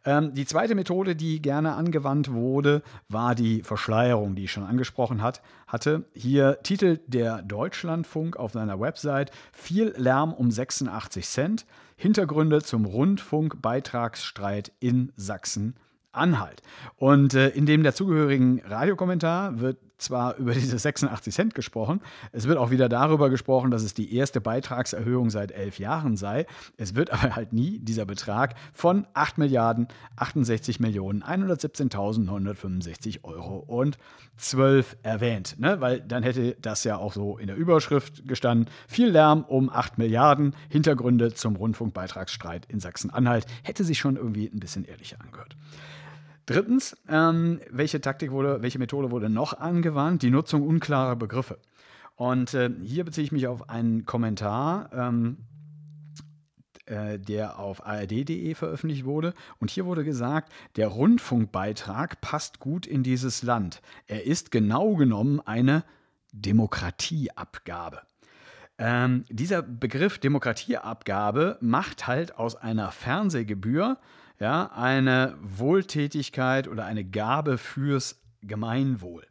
Ähm, 0.04 0.34
die 0.34 0.44
zweite 0.44 0.74
Methode, 0.74 1.16
die 1.16 1.40
gerne 1.40 1.74
angewandt 1.74 2.32
wurde, 2.32 2.82
war 3.08 3.34
die 3.34 3.62
Verschleierung, 3.62 4.34
die 4.34 4.44
ich 4.44 4.52
schon 4.52 4.64
angesprochen 4.64 5.22
hat, 5.22 5.40
hatte. 5.66 6.04
Hier 6.14 6.58
titelt 6.62 7.02
der 7.06 7.42
Deutschlandfunk 7.42 8.36
auf 8.36 8.52
seiner 8.52 8.80
Website 8.80 9.30
viel 9.52 9.94
Lärm 9.96 10.32
um 10.32 10.50
86 10.50 11.26
Cent. 11.26 11.66
Hintergründe 12.00 12.62
zum 12.62 12.84
Rundfunkbeitragsstreit 12.84 14.70
in 14.78 15.12
Sachsen-Anhalt. 15.16 16.62
Und 16.94 17.34
äh, 17.34 17.48
in 17.48 17.66
dem 17.66 17.82
dazugehörigen 17.82 18.62
Radiokommentar 18.64 19.58
wird 19.58 19.78
zwar 19.98 20.36
über 20.36 20.54
diese 20.54 20.78
86 20.78 21.34
Cent 21.34 21.54
gesprochen, 21.54 22.00
es 22.32 22.46
wird 22.46 22.58
auch 22.58 22.70
wieder 22.70 22.88
darüber 22.88 23.30
gesprochen, 23.30 23.70
dass 23.70 23.82
es 23.82 23.94
die 23.94 24.14
erste 24.14 24.40
Beitragserhöhung 24.40 25.30
seit 25.30 25.52
elf 25.52 25.78
Jahren 25.78 26.16
sei. 26.16 26.46
Es 26.76 26.94
wird 26.94 27.12
aber 27.12 27.36
halt 27.36 27.52
nie 27.52 27.78
dieser 27.78 28.04
Betrag 28.04 28.54
von 28.72 29.06
8 29.14 29.38
Milliarden 29.38 29.88
68 30.16 30.80
Millionen 30.80 31.22
117.965 31.22 33.24
Euro 33.24 33.58
und 33.58 33.98
12 34.36 34.96
erwähnt, 35.02 35.56
ne? 35.58 35.80
weil 35.80 36.00
dann 36.00 36.22
hätte 36.22 36.56
das 36.62 36.84
ja 36.84 36.96
auch 36.96 37.12
so 37.12 37.38
in 37.38 37.48
der 37.48 37.56
Überschrift 37.56 38.26
gestanden. 38.26 38.72
Viel 38.86 39.08
Lärm 39.08 39.44
um 39.44 39.68
8 39.68 39.98
Milliarden, 39.98 40.54
Hintergründe 40.68 41.34
zum 41.34 41.56
Rundfunkbeitragsstreit 41.56 42.66
in 42.66 42.80
Sachsen-Anhalt. 42.80 43.46
Hätte 43.62 43.84
sich 43.84 43.98
schon 43.98 44.16
irgendwie 44.16 44.46
ein 44.46 44.60
bisschen 44.60 44.84
ehrlicher 44.84 45.20
angehört. 45.20 45.56
Drittens, 46.48 46.96
ähm, 47.10 47.60
welche 47.70 48.00
Taktik 48.00 48.30
wurde, 48.30 48.62
welche 48.62 48.78
Methode 48.78 49.10
wurde 49.10 49.28
noch 49.28 49.52
angewandt? 49.52 50.22
Die 50.22 50.30
Nutzung 50.30 50.66
unklarer 50.66 51.14
Begriffe. 51.14 51.58
Und 52.16 52.54
äh, 52.54 52.70
hier 52.82 53.04
beziehe 53.04 53.24
ich 53.24 53.32
mich 53.32 53.46
auf 53.46 53.68
einen 53.68 54.06
Kommentar, 54.06 54.88
ähm, 54.94 55.36
äh, 56.86 57.18
der 57.18 57.58
auf 57.58 57.86
ard.de 57.86 58.54
veröffentlicht 58.54 59.04
wurde. 59.04 59.34
Und 59.58 59.70
hier 59.70 59.84
wurde 59.84 60.04
gesagt, 60.04 60.50
der 60.76 60.88
Rundfunkbeitrag 60.88 62.22
passt 62.22 62.60
gut 62.60 62.86
in 62.86 63.02
dieses 63.02 63.42
Land. 63.42 63.82
Er 64.06 64.24
ist 64.24 64.50
genau 64.50 64.94
genommen 64.94 65.40
eine 65.40 65.84
Demokratieabgabe. 66.32 68.00
Ähm, 68.78 69.24
dieser 69.28 69.62
Begriff 69.62 70.18
Demokratieabgabe 70.18 71.58
macht 71.60 72.06
halt 72.06 72.36
aus 72.36 72.56
einer 72.56 72.92
Fernsehgebühr 72.92 73.98
ja, 74.38 74.70
eine 74.72 75.36
Wohltätigkeit 75.42 76.68
oder 76.68 76.84
eine 76.84 77.04
Gabe 77.04 77.58
fürs 77.58 78.20
Gemeinwohl. 78.42 79.27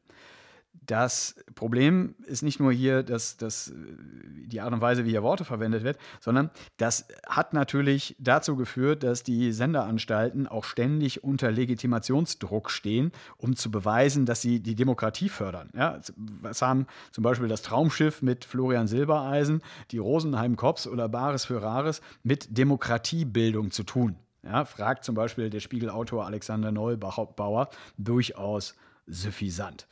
Das 0.88 1.36
Problem 1.54 2.16
ist 2.26 2.44
nicht 2.44 2.62
nur 2.62 2.72
hier 2.72 3.04
dass, 3.04 3.36
dass 3.36 3.74
die 3.76 4.62
Art 4.62 4.72
und 4.72 4.80
Weise, 4.80 5.06
wie 5.06 5.10
hier 5.10 5.22
Worte 5.22 5.44
verwendet 5.44 5.84
wird, 5.84 5.98
sondern 6.22 6.50
das 6.78 7.08
hat 7.28 7.54
natürlich 7.54 8.16
dazu 8.20 8.56
geführt, 8.56 9.04
dass 9.04 9.24
die 9.24 9.52
Senderanstalten 9.52 10.48
auch 10.48 10.64
ständig 10.64 11.26
unter 11.26 11.52
Legitimationsdruck 11.52 12.72
stehen, 12.72 13.12
um 13.36 13.58
zu 13.58 13.70
beweisen, 13.70 14.26
dass 14.26 14.42
sie 14.42 14.62
die 14.62 14.76
Demokratie 14.76 15.28
fördern. 15.28 15.70
Ja, 15.76 16.00
was 16.16 16.62
haben 16.62 16.88
zum 17.12 17.24
Beispiel 17.24 17.50
das 17.50 17.64
Traumschiff 17.64 18.22
mit 18.22 18.46
Florian 18.46 18.88
Silbereisen, 18.88 19.62
die 19.92 19.98
Rosenheim 19.98 20.56
Cops 20.56 20.88
oder 20.88 21.10
Bares 21.10 21.44
für 21.44 21.62
Rares 21.62 22.02
mit 22.24 22.58
Demokratiebildung 22.58 23.72
zu 23.72 23.84
tun? 23.84 24.16
Ja, 24.44 24.64
fragt 24.64 25.04
zum 25.04 25.16
Beispiel 25.16 25.50
der 25.50 25.60
Spiegelautor 25.60 26.26
Alexander 26.26 26.72
Neubauer 26.72 27.70
durchaus 27.98 28.76
suffisant. 29.08 29.88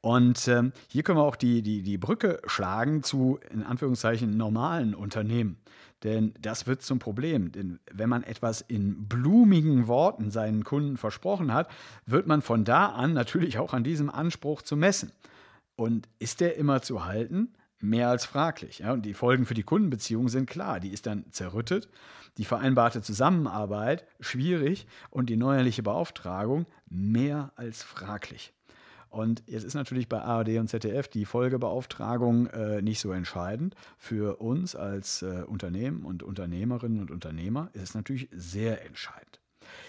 Und 0.00 0.46
ähm, 0.46 0.72
hier 0.88 1.02
können 1.02 1.18
wir 1.18 1.24
auch 1.24 1.36
die, 1.36 1.62
die, 1.62 1.82
die 1.82 1.98
Brücke 1.98 2.40
schlagen 2.46 3.02
zu, 3.02 3.40
in 3.50 3.64
Anführungszeichen, 3.64 4.36
normalen 4.36 4.94
Unternehmen. 4.94 5.58
Denn 6.04 6.32
das 6.40 6.68
wird 6.68 6.82
zum 6.82 7.00
Problem. 7.00 7.50
Denn 7.50 7.80
wenn 7.92 8.08
man 8.08 8.22
etwas 8.22 8.60
in 8.60 9.08
blumigen 9.08 9.88
Worten 9.88 10.30
seinen 10.30 10.62
Kunden 10.62 10.96
versprochen 10.96 11.52
hat, 11.52 11.68
wird 12.06 12.28
man 12.28 12.42
von 12.42 12.64
da 12.64 12.86
an 12.86 13.12
natürlich 13.12 13.58
auch 13.58 13.74
an 13.74 13.82
diesem 13.82 14.08
Anspruch 14.08 14.62
zu 14.62 14.76
messen. 14.76 15.10
Und 15.74 16.08
ist 16.20 16.40
der 16.40 16.56
immer 16.56 16.82
zu 16.82 17.04
halten? 17.04 17.52
mehr 17.80 18.08
als 18.08 18.24
fraglich. 18.24 18.80
Ja? 18.80 18.92
Und 18.92 19.02
die 19.02 19.14
Folgen 19.14 19.46
für 19.46 19.54
die 19.54 19.62
Kundenbeziehung 19.62 20.28
sind 20.28 20.48
klar. 20.48 20.80
Die 20.80 20.90
ist 20.90 21.06
dann 21.06 21.24
zerrüttet, 21.30 21.88
die 22.36 22.44
vereinbarte 22.44 23.02
Zusammenarbeit 23.02 24.06
schwierig 24.20 24.86
und 25.10 25.30
die 25.30 25.36
neuerliche 25.36 25.82
Beauftragung 25.82 26.66
mehr 26.88 27.52
als 27.56 27.82
fraglich. 27.82 28.52
Und 29.10 29.42
jetzt 29.46 29.64
ist 29.64 29.74
natürlich 29.74 30.08
bei 30.08 30.20
ARD 30.20 30.58
und 30.58 30.68
ZDF 30.68 31.08
die 31.08 31.24
Folgebeauftragung 31.24 32.46
äh, 32.48 32.82
nicht 32.82 33.00
so 33.00 33.12
entscheidend. 33.12 33.74
Für 33.96 34.40
uns 34.40 34.76
als 34.76 35.22
äh, 35.22 35.44
Unternehmen 35.46 36.04
und 36.04 36.22
Unternehmerinnen 36.22 37.00
und 37.00 37.10
Unternehmer 37.10 37.70
ist 37.72 37.82
es 37.82 37.94
natürlich 37.94 38.28
sehr 38.32 38.84
entscheidend. 38.84 39.40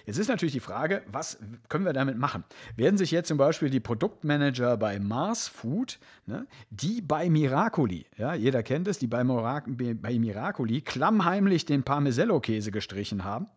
Jetzt 0.06 0.18
ist 0.18 0.28
natürlich 0.28 0.54
die 0.54 0.60
Frage, 0.60 1.04
was 1.12 1.38
können 1.68 1.86
wir 1.86 1.94
damit 1.94 2.18
machen? 2.18 2.44
Werden 2.76 2.98
sich 2.98 3.12
jetzt 3.12 3.28
zum 3.28 3.38
Beispiel 3.38 3.70
die 3.70 3.80
Produktmanager 3.80 4.78
bei 4.78 5.00
Mars 5.00 5.48
Food, 5.48 6.00
ne, 6.26 6.48
die 6.70 7.02
bei 7.02 7.30
Miracoli, 7.30 8.06
ja, 8.18 8.34
jeder 8.34 8.64
kennt 8.64 8.88
es, 8.88 9.00
die 9.00 9.08
bei, 9.08 9.24
bei 9.24 10.20
Miracoli 10.20 10.82
klammheimlich 10.82 11.66
den 11.66 11.84
Parmesello-Käse 11.84 12.72
gestrichen 12.72 13.24
haben, 13.24 13.48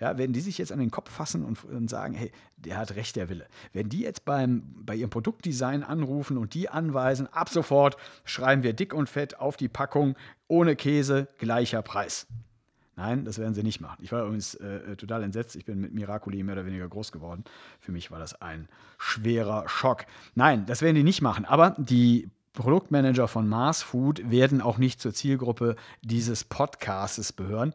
ja, 0.00 0.18
werden 0.18 0.32
die 0.32 0.40
sich 0.40 0.58
jetzt 0.58 0.72
an 0.72 0.78
den 0.78 0.90
Kopf 0.90 1.10
fassen 1.10 1.44
und, 1.44 1.64
und, 1.64 1.88
sagen, 1.88 2.14
hey, 2.14 2.30
der 2.56 2.76
hat 2.76 2.94
recht, 2.94 3.16
der 3.16 3.28
Wille. 3.28 3.46
Wenn 3.72 3.88
die 3.88 4.00
jetzt 4.00 4.24
beim, 4.24 4.62
bei 4.84 4.94
ihrem 4.94 5.10
Produktdesign 5.10 5.82
anrufen 5.82 6.38
und 6.38 6.54
die 6.54 6.68
anweisen, 6.68 7.26
ab 7.32 7.48
sofort 7.48 7.96
schreiben 8.24 8.62
wir 8.62 8.72
dick 8.72 8.94
und 8.94 9.08
fett 9.08 9.38
auf 9.38 9.56
die 9.56 9.68
Packung, 9.68 10.14
ohne 10.46 10.76
Käse, 10.76 11.28
gleicher 11.38 11.82
Preis. 11.82 12.26
Nein, 12.98 13.24
das 13.24 13.38
werden 13.38 13.54
sie 13.54 13.62
nicht 13.62 13.80
machen. 13.80 14.02
Ich 14.02 14.10
war 14.10 14.24
übrigens 14.24 14.56
äh, 14.56 14.96
total 14.96 15.22
entsetzt. 15.22 15.54
Ich 15.54 15.64
bin 15.64 15.80
mit 15.80 15.94
Miracoli 15.94 16.42
mehr 16.42 16.56
oder 16.56 16.66
weniger 16.66 16.88
groß 16.88 17.12
geworden. 17.12 17.44
Für 17.78 17.92
mich 17.92 18.10
war 18.10 18.18
das 18.18 18.42
ein 18.42 18.68
schwerer 18.98 19.68
Schock. 19.68 20.04
Nein, 20.34 20.66
das 20.66 20.82
werden 20.82 20.96
die 20.96 21.04
nicht 21.04 21.22
machen. 21.22 21.44
Aber 21.44 21.76
die 21.78 22.28
Produktmanager 22.54 23.28
von 23.28 23.48
Mars 23.48 23.82
Food 23.82 24.28
werden 24.28 24.60
auch 24.60 24.78
nicht 24.78 25.00
zur 25.00 25.14
Zielgruppe 25.14 25.76
dieses 26.02 26.42
Podcasts 26.42 27.36
gehören. 27.36 27.72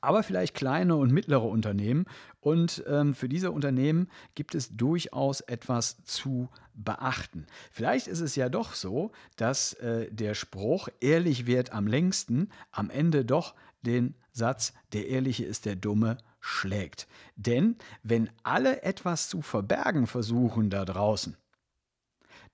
Aber 0.00 0.22
vielleicht 0.22 0.54
kleine 0.54 0.96
und 0.96 1.12
mittlere 1.12 1.44
Unternehmen. 1.44 2.06
Und 2.40 2.82
ähm, 2.86 3.14
für 3.14 3.28
diese 3.28 3.50
Unternehmen 3.50 4.08
gibt 4.34 4.54
es 4.54 4.76
durchaus 4.76 5.40
etwas 5.40 6.02
zu 6.04 6.48
beachten. 6.74 7.46
Vielleicht 7.70 8.06
ist 8.06 8.20
es 8.20 8.34
ja 8.36 8.48
doch 8.48 8.74
so, 8.74 9.12
dass 9.36 9.74
äh, 9.74 10.10
der 10.10 10.34
Spruch, 10.34 10.88
ehrlich 11.00 11.46
wird 11.46 11.72
am 11.72 11.86
längsten, 11.86 12.50
am 12.70 12.90
Ende 12.90 13.24
doch 13.24 13.54
den 13.82 14.14
Satz, 14.32 14.72
der 14.92 15.08
Ehrliche 15.08 15.44
ist 15.44 15.66
der 15.66 15.76
Dumme, 15.76 16.18
schlägt. 16.40 17.06
Denn 17.36 17.76
wenn 18.02 18.30
alle 18.42 18.82
etwas 18.82 19.28
zu 19.28 19.42
verbergen 19.42 20.06
versuchen 20.06 20.70
da 20.70 20.84
draußen, 20.84 21.36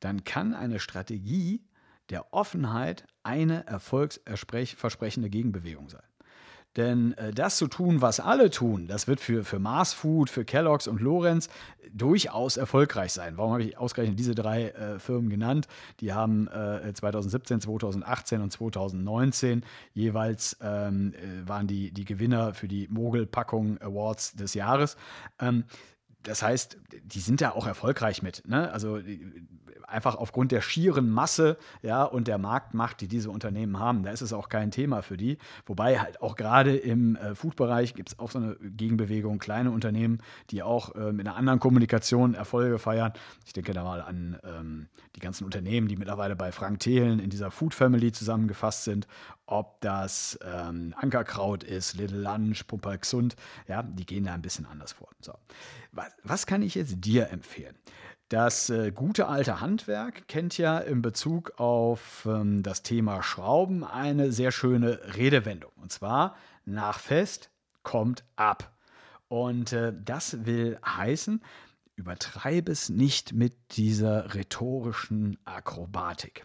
dann 0.01 0.25
kann 0.25 0.55
eine 0.55 0.81
Strategie 0.81 1.65
der 2.11 2.33
Offenheit 2.33 3.05
eine 3.23 3.67
erfolgsversprechende 3.67 5.31
Gegenbewegung 5.31 5.89
sein. 5.89 6.03
Denn 6.79 7.13
äh, 7.15 7.33
das 7.33 7.57
zu 7.57 7.67
tun, 7.67 8.03
was 8.03 8.21
alle 8.21 8.51
tun, 8.51 8.87
das 8.87 9.09
wird 9.09 9.19
für, 9.19 9.43
für 9.43 9.59
Mars 9.59 9.95
Food, 9.95 10.31
für 10.31 10.45
Kellogg's 10.45 10.87
und 10.87 11.01
Lorenz 11.01 11.49
durchaus 11.93 12.57
erfolgreich 12.57 13.13
sein. 13.13 13.37
Warum 13.37 13.51
habe 13.51 13.65
ich 13.65 13.77
ausgerechnet 13.77 14.17
diese 14.17 14.37
drei 14.37 14.69
äh, 14.69 15.01
Firmen 15.01 15.29
genannt? 15.29 15.67
Die 15.99 16.13
haben 16.13 16.47
äh, 16.47 16.93
2017, 16.95 17.63
2018 17.63 18.41
und 18.41 18.53
2019 18.53 19.65
jeweils 19.93 20.57
ähm, 20.63 21.15
äh, 21.15 21.49
waren 21.49 21.67
die, 21.67 21.91
die 21.91 22.05
Gewinner 22.05 22.55
für 22.55 22.69
die 22.69 22.87
Mogel-Packung 22.89 23.83
Awards 23.83 24.37
des 24.37 24.55
Jahres. 24.55 24.97
Ähm, 25.41 25.65
das 26.29 26.43
heißt, 26.43 26.79
die 27.05 27.21
sind 27.21 27.41
da 27.41 27.51
auch 27.51 27.67
erfolgreich 27.67 28.23
mit. 28.23 28.47
Ne? 28.47 28.71
Also 28.71 29.01
einfach 29.89 30.17
aufgrund 30.17 30.53
der 30.53 30.61
schieren 30.61 31.11
Masse 31.11 31.57
ja, 31.83 32.05
und 32.05 32.29
der 32.29 32.39
Marktmacht, 32.39 33.01
die 33.01 33.09
diese 33.09 33.31
Unternehmen 33.31 33.79
haben. 33.79 34.03
Da 34.03 34.11
ist 34.11 34.21
es 34.21 34.33
auch 34.33 34.49
kein 34.49 34.71
Thema 34.71 35.03
für 35.03 35.17
die. 35.17 35.39
Wobei 35.67 35.99
halt 35.99 36.21
auch 36.23 36.37
gerade 36.37 36.77
im 36.77 37.17
äh, 37.17 37.35
Food-Bereich 37.35 37.95
gibt 37.95 38.11
es 38.11 38.19
auch 38.19 38.31
so 38.31 38.39
eine 38.39 38.57
Gegenbewegung, 38.57 39.39
kleine 39.39 39.71
Unternehmen, 39.71 40.19
die 40.51 40.63
auch 40.63 40.95
äh, 40.95 41.13
mit 41.13 41.27
einer 41.27 41.37
anderen 41.37 41.59
Kommunikation 41.59 42.35
Erfolge 42.35 42.79
feiern. 42.79 43.13
Ich 43.47 43.53
denke 43.55 43.73
da 43.73 43.83
mal 43.83 44.03
an 44.03 44.39
ähm, 44.45 44.89
die 45.17 45.21
ganzen 45.21 45.45
Unternehmen, 45.45 45.89
die 45.89 45.97
mittlerweile 45.97 46.37
bei 46.37 46.53
Frank 46.53 46.81
Thelen 46.81 47.19
in 47.19 47.31
dieser 47.31 47.51
Food 47.51 47.75
Family 47.75 48.13
zusammengefasst 48.13 48.85
sind. 48.85 49.07
Ob 49.47 49.81
das 49.81 50.39
ähm, 50.45 50.95
Ankerkraut 50.99 51.65
ist, 51.65 51.95
Little 51.95 52.21
Lunch, 52.21 52.67
Pumper 52.67 52.99
Gesund, 52.99 53.35
ja, 53.67 53.83
die 53.83 54.05
gehen 54.05 54.25
da 54.25 54.35
ein 54.35 54.43
bisschen 54.43 54.67
anders 54.67 54.93
vor. 54.93 55.09
So. 55.23 55.33
Was 56.23 56.47
kann 56.47 56.63
ich 56.63 56.75
jetzt 56.75 56.97
dir 57.05 57.31
empfehlen? 57.31 57.77
Das 58.29 58.69
äh, 58.69 58.93
gute 58.93 59.27
alte 59.27 59.61
Handwerk 59.61 60.29
kennt 60.29 60.59
ja 60.59 60.79
in 60.79 61.01
Bezug 61.01 61.59
auf 61.59 62.27
ähm, 62.31 62.63
das 62.63 62.83
Thema 62.83 63.23
Schrauben 63.23 63.85
eine 63.85 64.33
sehr 64.33 64.53
schöne 64.53 65.01
Redewendung. 65.17 65.73
Und 65.77 65.93
zwar, 65.93 66.37
nach 66.67 66.99
Fest 66.99 67.51
kommt 67.83 68.25
ab. 68.37 68.77
Und 69.29 69.73
äh, 69.73 69.95
das 70.05 70.45
will 70.45 70.79
heißen, 70.85 71.43
übertreibe 71.97 72.71
es 72.71 72.91
nicht 72.91 73.33
mit 73.33 73.55
dieser 73.77 74.35
rhetorischen 74.35 75.39
Akrobatik. 75.47 76.45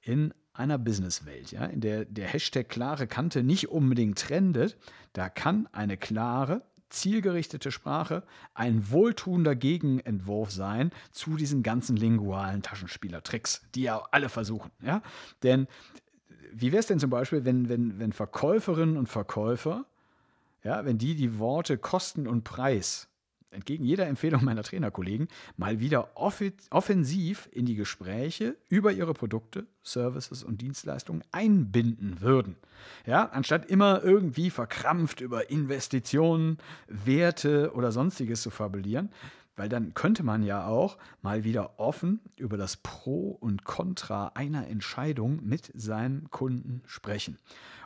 In 0.00 0.32
einer 0.52 0.78
Businesswelt, 0.78 1.50
ja, 1.52 1.64
in 1.66 1.80
der 1.80 2.04
der 2.04 2.28
Hashtag 2.28 2.68
klare 2.68 3.06
Kante 3.06 3.42
nicht 3.42 3.68
unbedingt 3.68 4.18
trendet, 4.18 4.76
da 5.12 5.28
kann 5.28 5.68
eine 5.72 5.96
klare, 5.96 6.62
zielgerichtete 6.90 7.72
Sprache 7.72 8.22
ein 8.54 8.90
wohltuender 8.90 9.56
Gegenentwurf 9.56 10.50
sein 10.50 10.90
zu 11.10 11.36
diesen 11.36 11.62
ganzen 11.62 11.96
lingualen 11.96 12.62
Taschenspielertricks, 12.62 13.62
die 13.74 13.82
ja 13.82 14.02
alle 14.10 14.28
versuchen. 14.28 14.70
Ja? 14.82 15.02
Denn 15.42 15.66
wie 16.52 16.72
wäre 16.72 16.80
es 16.80 16.86
denn 16.86 16.98
zum 16.98 17.10
Beispiel, 17.10 17.44
wenn, 17.44 17.68
wenn, 17.68 17.98
wenn 17.98 18.12
Verkäuferinnen 18.12 18.96
und 18.96 19.08
Verkäufer, 19.08 19.86
ja, 20.62 20.84
wenn 20.84 20.98
die 20.98 21.14
die 21.14 21.38
Worte 21.38 21.78
Kosten 21.78 22.26
und 22.26 22.44
Preis 22.44 23.09
entgegen 23.50 23.84
jeder 23.84 24.06
Empfehlung 24.06 24.44
meiner 24.44 24.62
Trainerkollegen, 24.62 25.28
mal 25.56 25.80
wieder 25.80 26.10
offensiv 26.14 27.48
in 27.52 27.66
die 27.66 27.74
Gespräche 27.74 28.56
über 28.68 28.92
ihre 28.92 29.14
Produkte, 29.14 29.66
Services 29.82 30.42
und 30.44 30.60
Dienstleistungen 30.60 31.22
einbinden 31.32 32.20
würden. 32.20 32.56
Ja, 33.06 33.26
anstatt 33.26 33.66
immer 33.66 34.02
irgendwie 34.02 34.50
verkrampft 34.50 35.20
über 35.20 35.50
Investitionen, 35.50 36.58
Werte 36.88 37.72
oder 37.74 37.92
sonstiges 37.92 38.42
zu 38.42 38.50
fabulieren, 38.50 39.10
weil 39.56 39.68
dann 39.68 39.92
könnte 39.92 40.22
man 40.22 40.42
ja 40.42 40.66
auch 40.66 40.96
mal 41.20 41.44
wieder 41.44 41.78
offen 41.78 42.20
über 42.36 42.56
das 42.56 42.78
Pro 42.78 43.30
und 43.30 43.64
Contra 43.64 44.28
einer 44.28 44.68
Entscheidung 44.68 45.40
mit 45.44 45.70
seinem 45.74 46.30
Kunden 46.30 46.82
sprechen. 46.86 47.36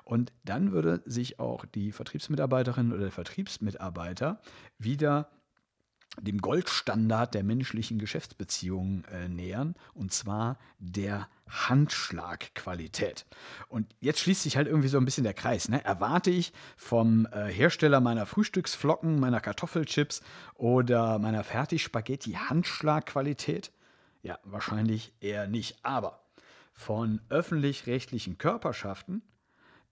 Und 0.05 0.33
dann 0.45 0.71
würde 0.71 1.03
sich 1.07 1.41
auch 1.41 1.65
die 1.65 1.91
Vertriebsmitarbeiterin 1.91 2.93
oder 2.93 3.03
der 3.03 3.11
Vertriebsmitarbeiter 3.11 4.41
wieder 4.79 5.31
dem 6.21 6.39
Goldstandard 6.39 7.35
der 7.35 7.45
menschlichen 7.45 7.99
Geschäftsbeziehungen 7.99 9.05
äh, 9.05 9.29
nähern, 9.29 9.75
und 9.95 10.13
zwar 10.13 10.59
der 10.79 11.29
Handschlagqualität. 11.49 13.27
Und 13.69 13.95
jetzt 14.01 14.21
schließt 14.21 14.43
sich 14.43 14.57
halt 14.57 14.67
irgendwie 14.67 14.89
so 14.89 14.99
ein 14.99 15.05
bisschen 15.05 15.25
der 15.25 15.35
Kreis. 15.35 15.69
Ne? 15.69 15.85
Erwarte 15.85 16.31
ich 16.31 16.53
vom 16.77 17.27
äh, 17.27 17.47
Hersteller 17.47 18.01
meiner 18.01 18.27
Frühstücksflocken, 18.27 19.21
meiner 19.21 19.41
Kartoffelchips 19.41 20.23
oder 20.55 21.19
meiner 21.19 21.45
Fertigspaghetti 21.45 22.33
Handschlagqualität? 22.33 23.73
Ja, 24.23 24.39
wahrscheinlich 24.45 25.13
eher 25.21 25.47
nicht. 25.47 25.77
Aber 25.85 26.25
von 26.73 27.21
öffentlich-rechtlichen 27.29 28.39
Körperschaften 28.39 29.23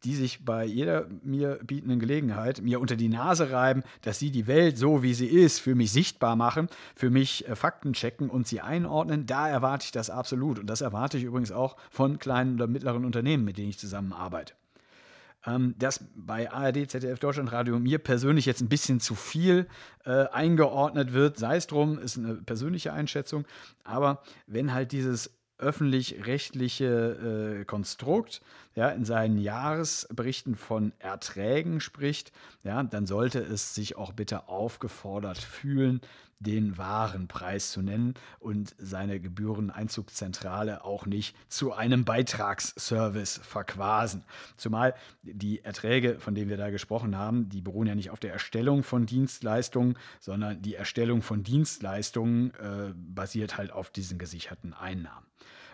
die 0.05 0.15
sich 0.15 0.45
bei 0.45 0.65
jeder 0.65 1.07
mir 1.23 1.59
bietenden 1.63 2.01
Gelegenheit 2.01 2.61
mir 2.61 2.81
unter 2.81 2.97
die 2.97 3.09
Nase 3.09 3.51
reiben, 3.51 3.83
dass 4.03 4.19
sie 4.19 4.31
die 4.31 4.47
Welt 4.47 4.77
so, 4.77 5.03
wie 5.03 5.15
sie 5.15 5.27
ist, 5.27 5.61
für 5.61 5.75
mich 5.75 5.93
sichtbar 5.93 6.37
machen, 6.37 6.69
für 6.95 7.11
mich 7.11 7.49
äh, 7.49 7.55
Fakten 7.55 7.93
checken 7.93 8.31
und 8.31 8.47
sie 8.47 8.61
einordnen. 8.61 9.27
Da 9.27 9.49
erwarte 9.49 9.85
ich 9.85 9.93
das 9.93 10.11
absolut. 10.11 10.59
Und 10.59 10.67
das 10.67 10.81
erwarte 10.81 11.19
ich 11.19 11.25
übrigens 11.25 11.53
auch 11.53 11.77
von 11.91 12.19
kleinen 12.19 12.55
oder 12.55 12.67
mittleren 12.67 13.05
Unternehmen, 13.05 13.45
mit 13.45 13.59
denen 13.59 13.71
ich 13.71 13.79
zusammenarbeite. 13.79 14.55
Ähm, 15.45 15.75
dass 15.79 16.05
bei 16.15 16.53
ARD, 16.53 16.89
ZDF 16.89 17.19
Deutschlandradio 17.19 17.79
mir 17.79 17.99
persönlich 17.99 18.47
jetzt 18.47 18.61
ein 18.61 18.69
bisschen 18.69 19.01
zu 19.01 19.17
viel 19.17 19.67
äh, 20.05 20.27
eingeordnet 20.29 21.13
wird, 21.13 21.37
sei 21.37 21.57
es 21.57 21.67
drum, 21.67 21.99
ist 21.99 22.17
eine 22.17 22.35
persönliche 22.35 22.93
Einschätzung. 22.93 23.45
Aber 23.83 24.23
wenn 24.47 24.73
halt 24.73 24.93
dieses 24.93 25.31
öffentlich-rechtliche 25.63 27.61
äh, 27.61 27.65
Konstrukt 27.65 28.43
ja, 28.75 28.89
in 28.91 29.05
seinen 29.05 29.39
Jahresberichten 29.39 30.57
von 30.57 30.93
Erträgen 30.99 31.81
spricht, 31.81 32.33
ja, 32.65 32.83
dann 32.83 33.07
sollte 33.07 33.39
es 33.39 33.75
sich 33.75 33.97
auch 33.97 34.13
bitte 34.13 34.49
aufgefordert 34.49 35.39
fühlen, 35.39 36.01
den 36.43 36.79
wahren 36.79 37.29
Preis 37.29 37.71
zu 37.71 37.83
nennen 37.83 38.15
und 38.39 38.75
seine 38.79 39.21
Gebühreneinzugszentrale 39.21 40.85
auch 40.85 41.07
nicht 41.07 41.37
zu 41.49 41.73
einem 41.73 42.05
Beitragsservice 42.05 43.41
verquasen. 43.43 44.25
Zumal 44.57 44.95
die 45.23 45.65
Erträge, 45.65 46.19
von 46.19 46.35
denen 46.35 46.51
wir 46.51 46.57
da 46.57 46.71
gesprochen 46.71 47.17
haben, 47.17 47.49
die 47.49 47.61
beruhen 47.61 47.87
ja 47.87 47.95
nicht 47.95 48.11
auf 48.11 48.21
der 48.21 48.33
Erstellung 48.33 48.83
von 48.83 49.07
Dienstleistungen, 49.07 49.97
sondern 50.21 50.63
die 50.63 50.75
Erstellung 50.75 51.23
von 51.23 51.43
Dienstleistungen 51.43 52.53
äh, 52.55 52.93
basiert 52.95 53.57
halt 53.57 53.73
auf 53.73 53.91
diesen 53.91 54.19
gesicherten 54.19 54.75
Einnahmen. 54.75 55.27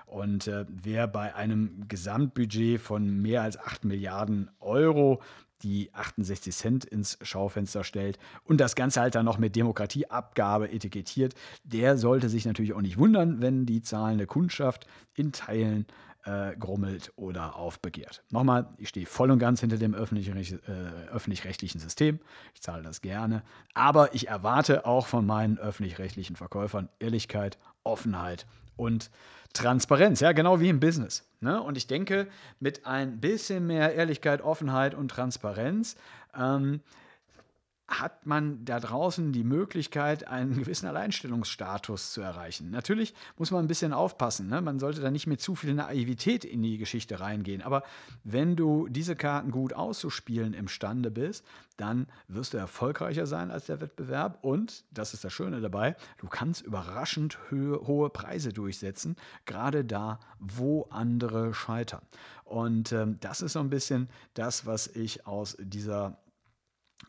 Und 0.08 0.46
äh, 0.46 0.64
wer 0.68 1.06
bei 1.06 1.34
einem 1.34 1.86
Gesamtbudget 1.86 2.80
von 2.80 3.20
mehr 3.20 3.42
als 3.42 3.58
8 3.58 3.84
Milliarden 3.84 4.50
Euro 4.58 5.20
die 5.62 5.92
68 5.92 6.54
Cent 6.54 6.84
ins 6.84 7.18
Schaufenster 7.22 7.84
stellt 7.84 8.18
und 8.44 8.60
das 8.60 8.74
Ganze 8.74 9.00
halt 9.00 9.14
dann 9.14 9.24
noch 9.24 9.38
mit 9.38 9.56
Demokratieabgabe 9.56 10.70
etikettiert, 10.70 11.34
der 11.64 11.96
sollte 11.96 12.28
sich 12.28 12.46
natürlich 12.46 12.72
auch 12.72 12.80
nicht 12.80 12.98
wundern, 12.98 13.40
wenn 13.40 13.66
die 13.66 13.82
zahlende 13.82 14.26
Kundschaft 14.26 14.86
in 15.14 15.32
Teilen 15.32 15.86
äh, 16.24 16.56
grummelt 16.56 17.12
oder 17.16 17.56
aufbegehrt. 17.56 18.22
Nochmal, 18.30 18.68
ich 18.76 18.88
stehe 18.88 19.06
voll 19.06 19.30
und 19.30 19.38
ganz 19.38 19.60
hinter 19.60 19.78
dem 19.78 19.94
öffentlich-rechtlichen 19.94 20.60
äh, 20.66 21.08
öffentlich 21.10 21.42
System. 21.80 22.20
Ich 22.54 22.60
zahle 22.60 22.82
das 22.82 23.00
gerne. 23.00 23.42
Aber 23.74 24.14
ich 24.14 24.28
erwarte 24.28 24.84
auch 24.84 25.06
von 25.06 25.26
meinen 25.26 25.58
öffentlich-rechtlichen 25.58 26.36
Verkäufern 26.36 26.88
Ehrlichkeit, 26.98 27.58
Offenheit 27.84 28.46
und 28.78 29.10
Transparenz. 29.52 30.20
Ja, 30.20 30.32
genau 30.32 30.60
wie 30.60 30.68
im 30.68 30.80
Business. 30.80 31.28
Ne? 31.40 31.60
Und 31.62 31.76
ich 31.76 31.86
denke, 31.86 32.28
mit 32.60 32.86
ein 32.86 33.20
bisschen 33.20 33.66
mehr 33.66 33.94
Ehrlichkeit, 33.94 34.40
Offenheit 34.42 34.94
und 34.94 35.10
Transparenz 35.10 35.96
ähm, 36.36 36.80
hat 37.88 38.26
man 38.26 38.66
da 38.66 38.80
draußen 38.80 39.32
die 39.32 39.44
Möglichkeit, 39.44 40.28
einen 40.28 40.58
gewissen 40.58 40.86
Alleinstellungsstatus 40.86 42.12
zu 42.12 42.20
erreichen. 42.20 42.70
Natürlich 42.70 43.14
muss 43.38 43.50
man 43.50 43.64
ein 43.64 43.68
bisschen 43.68 43.94
aufpassen. 43.94 44.46
Ne? 44.48 44.60
Man 44.60 44.78
sollte 44.78 45.00
da 45.00 45.10
nicht 45.10 45.26
mit 45.26 45.40
zu 45.40 45.54
viel 45.54 45.72
Naivität 45.72 46.44
in 46.44 46.62
die 46.62 46.76
Geschichte 46.76 47.18
reingehen. 47.18 47.62
Aber 47.62 47.82
wenn 48.24 48.56
du 48.56 48.88
diese 48.88 49.16
Karten 49.16 49.50
gut 49.50 49.72
auszuspielen 49.72 50.52
imstande 50.52 51.10
bist, 51.10 51.46
dann 51.78 52.08
wirst 52.26 52.52
du 52.52 52.58
erfolgreicher 52.58 53.26
sein 53.26 53.50
als 53.50 53.66
der 53.66 53.80
Wettbewerb. 53.80 54.44
Und, 54.44 54.84
das 54.90 55.14
ist 55.14 55.24
das 55.24 55.32
Schöne 55.32 55.62
dabei, 55.62 55.96
du 56.18 56.28
kannst 56.28 56.62
überraschend 56.62 57.38
hohe 57.50 58.10
Preise 58.10 58.52
durchsetzen, 58.52 59.16
gerade 59.46 59.84
da, 59.84 60.20
wo 60.38 60.88
andere 60.90 61.54
scheitern. 61.54 62.02
Und 62.44 62.92
ähm, 62.92 63.18
das 63.20 63.40
ist 63.40 63.54
so 63.54 63.60
ein 63.60 63.70
bisschen 63.70 64.08
das, 64.34 64.66
was 64.66 64.88
ich 64.88 65.26
aus 65.26 65.56
dieser 65.60 66.18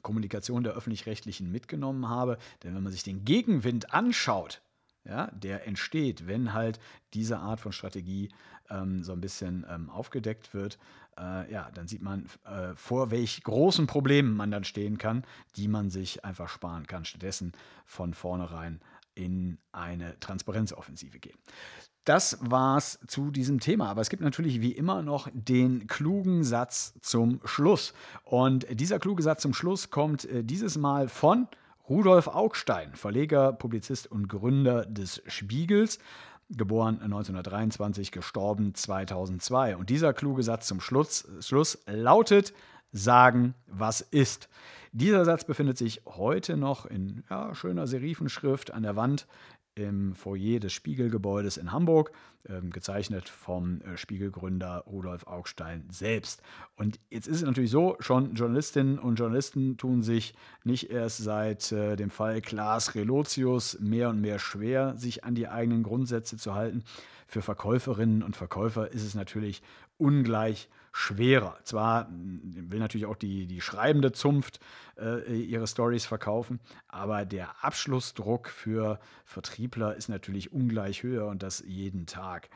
Kommunikation 0.01 0.63
der 0.63 0.73
öffentlich-rechtlichen 0.73 1.51
mitgenommen 1.51 2.07
habe. 2.09 2.37
Denn 2.63 2.75
wenn 2.75 2.83
man 2.83 2.91
sich 2.91 3.03
den 3.03 3.25
Gegenwind 3.25 3.93
anschaut, 3.93 4.61
ja, 5.05 5.27
der 5.31 5.65
entsteht, 5.65 6.27
wenn 6.27 6.53
halt 6.53 6.79
diese 7.13 7.39
Art 7.39 7.59
von 7.59 7.71
Strategie 7.71 8.29
ähm, 8.69 9.03
so 9.03 9.13
ein 9.13 9.21
bisschen 9.21 9.65
ähm, 9.69 9.89
aufgedeckt 9.89 10.53
wird, 10.53 10.77
äh, 11.17 11.51
ja, 11.51 11.71
dann 11.71 11.87
sieht 11.87 12.01
man, 12.01 12.27
äh, 12.45 12.75
vor 12.75 13.11
welch 13.11 13.43
großen 13.43 13.87
Problemen 13.87 14.35
man 14.35 14.51
dann 14.51 14.63
stehen 14.63 14.97
kann, 14.97 15.23
die 15.55 15.67
man 15.67 15.89
sich 15.89 16.25
einfach 16.25 16.49
sparen 16.49 16.87
kann. 16.87 17.05
Stattdessen 17.05 17.53
von 17.85 18.13
vornherein 18.13 18.81
in 19.15 19.57
eine 19.71 20.19
Transparenzoffensive 20.19 21.19
gehen. 21.19 21.37
Das 22.09 22.39
war's 22.41 22.97
zu 23.05 23.29
diesem 23.29 23.59
Thema. 23.59 23.87
Aber 23.87 24.01
es 24.01 24.09
gibt 24.09 24.23
natürlich 24.23 24.61
wie 24.61 24.71
immer 24.71 25.03
noch 25.03 25.29
den 25.31 25.85
klugen 25.85 26.43
Satz 26.43 26.95
zum 27.01 27.39
Schluss. 27.45 27.93
Und 28.23 28.65
dieser 28.71 28.97
kluge 28.97 29.21
Satz 29.21 29.43
zum 29.43 29.53
Schluss 29.53 29.91
kommt 29.91 30.25
äh, 30.25 30.43
dieses 30.43 30.75
Mal 30.75 31.07
von 31.07 31.47
Rudolf 31.87 32.27
Augstein, 32.27 32.95
Verleger, 32.95 33.53
Publizist 33.53 34.11
und 34.11 34.27
Gründer 34.27 34.87
des 34.87 35.21
Spiegels, 35.27 35.99
geboren 36.49 36.99
1923, 36.99 38.11
gestorben 38.11 38.73
2002. 38.73 39.77
Und 39.77 39.91
dieser 39.91 40.11
kluge 40.11 40.41
Satz 40.41 40.65
zum 40.65 40.81
Schluss, 40.81 41.27
Schluss 41.41 41.77
lautet, 41.85 42.53
sagen, 42.91 43.53
was 43.67 44.01
ist. 44.01 44.49
Dieser 44.93 45.25
Satz 45.25 45.43
befindet 45.43 45.77
sich 45.77 46.01
heute 46.07 46.57
noch 46.57 46.87
in 46.87 47.23
ja, 47.29 47.53
schöner 47.53 47.85
Serifenschrift 47.85 48.71
an 48.71 48.81
der 48.81 48.95
Wand 48.95 49.27
im 49.79 50.13
Foyer 50.13 50.59
des 50.59 50.73
Spiegelgebäudes 50.73 51.57
in 51.57 51.71
Hamburg, 51.71 52.11
ähm, 52.47 52.69
gezeichnet 52.69 53.27
vom 53.27 53.81
äh, 53.81 53.97
Spiegelgründer 53.97 54.83
Rudolf 54.87 55.27
Augstein 55.27 55.85
selbst. 55.89 56.41
Und 56.75 56.99
jetzt 57.09 57.27
ist 57.27 57.37
es 57.37 57.43
natürlich 57.43 57.71
so, 57.71 57.95
schon 57.99 58.35
Journalistinnen 58.35 58.97
und 58.97 59.15
Journalisten 59.15 59.77
tun 59.77 60.03
sich 60.03 60.33
nicht 60.63 60.89
erst 60.89 61.17
seit 61.17 61.71
äh, 61.71 61.95
dem 61.95 62.09
Fall 62.09 62.41
Klaas 62.41 62.95
Relotius 62.95 63.79
mehr 63.79 64.09
und 64.09 64.21
mehr 64.21 64.39
schwer, 64.39 64.95
sich 64.97 65.23
an 65.23 65.35
die 65.35 65.47
eigenen 65.47 65.83
Grundsätze 65.83 66.37
zu 66.37 66.55
halten. 66.55 66.83
Für 67.27 67.41
Verkäuferinnen 67.41 68.23
und 68.23 68.35
Verkäufer 68.35 68.91
ist 68.91 69.03
es 69.03 69.15
natürlich 69.15 69.61
ungleich 69.97 70.69
schwerer. 70.91 71.57
Zwar 71.63 72.07
hm, 72.07 72.71
will 72.71 72.79
natürlich 72.79 73.07
auch 73.07 73.15
die, 73.15 73.47
die 73.47 73.61
schreibende 73.61 74.11
Zunft 74.11 74.59
äh, 74.97 75.33
ihre 75.41 75.67
Stories 75.67 76.05
verkaufen, 76.05 76.59
aber 76.87 77.25
der 77.25 77.63
Abschlussdruck 77.63 78.49
für 78.49 78.99
Vertriebler 79.25 79.95
ist 79.95 80.09
natürlich 80.09 80.51
ungleich 80.51 81.03
höher 81.03 81.27
und 81.27 81.43
das 81.43 81.63
jeden 81.65 82.05
Tag. 82.05 82.49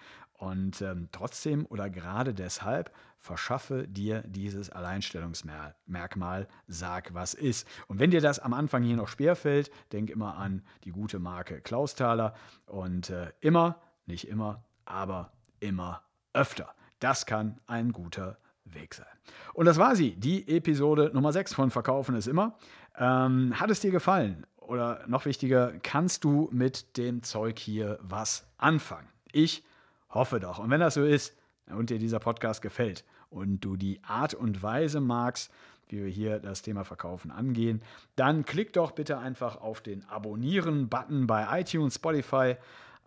Und 0.44 0.82
ähm, 0.82 1.08
trotzdem 1.12 1.66
oder 1.68 1.90
gerade 1.90 2.34
deshalb 2.34 2.92
verschaffe 3.18 3.88
dir 3.88 4.24
dieses 4.28 4.70
Alleinstellungsmerkmal, 4.70 6.50
sag 6.68 7.14
was 7.14 7.34
ist. 7.34 7.66
Und 7.88 8.00
wenn 8.00 8.12
dir 8.12 8.20
das 8.20 8.40
am 8.40 8.54
Anfang 8.54 8.84
hier 8.84 8.98
noch 8.98 9.08
schwerfällt, 9.08 9.72
denk 9.94 10.10
immer 10.10 10.36
an 10.36 10.62
die 10.84 10.92
gute 10.92 11.20
Marke 11.20 11.62
Klausthaler 11.62 12.36
und 12.66 13.10
äh, 13.10 13.32
immer, 13.40 13.80
nicht 14.06 14.28
immer, 14.28 14.66
aber 14.84 15.32
immer 15.62 16.04
öfter. 16.34 16.76
Das 17.04 17.26
kann 17.26 17.60
ein 17.68 17.92
guter 17.92 18.38
Weg 18.64 18.94
sein. 18.94 19.06
Und 19.54 19.66
das 19.66 19.78
war 19.78 19.94
sie, 19.94 20.16
die 20.16 20.48
Episode 20.48 21.12
Nummer 21.14 21.34
6 21.34 21.54
von 21.54 21.70
Verkaufen 21.70 22.16
ist 22.16 22.28
immer. 22.28 22.58
Ähm, 22.98 23.60
hat 23.60 23.70
es 23.70 23.82
dir 23.82 23.92
gefallen? 23.92 24.46
Oder 24.56 25.04
noch 25.08 25.26
wichtiger, 25.26 25.74
kannst 25.84 26.24
du 26.24 26.48
mit 26.54 26.96
dem 26.96 27.22
Zeug 27.22 27.60
hier 27.60 28.00
was 28.02 28.48
anfangen? 28.58 29.10
Ich 29.34 29.66
hoffe 30.12 30.40
doch. 30.40 30.60
Und 30.60 30.70
wenn 30.70 30.80
das 30.80 30.94
so 30.94 31.04
ist 31.04 31.36
und 31.68 31.90
dir 31.90 32.00
dieser 32.00 32.20
Podcast 32.20 32.62
gefällt 32.62 33.04
und 33.30 33.60
du 33.60 33.76
die 33.76 34.02
Art 34.06 34.34
und 34.34 34.64
Weise 34.64 35.02
magst, 35.02 35.52
wie 35.90 36.06
wir 36.06 36.10
hier 36.10 36.40
das 36.40 36.62
Thema 36.62 36.86
Verkaufen 36.86 37.32
angehen, 37.32 37.82
dann 38.16 38.46
klick 38.46 38.72
doch 38.72 38.92
bitte 38.92 39.18
einfach 39.18 39.58
auf 39.60 39.82
den 39.82 40.06
Abonnieren-Button 40.06 41.28
bei 41.28 41.60
iTunes, 41.60 41.96
Spotify, 41.96 42.56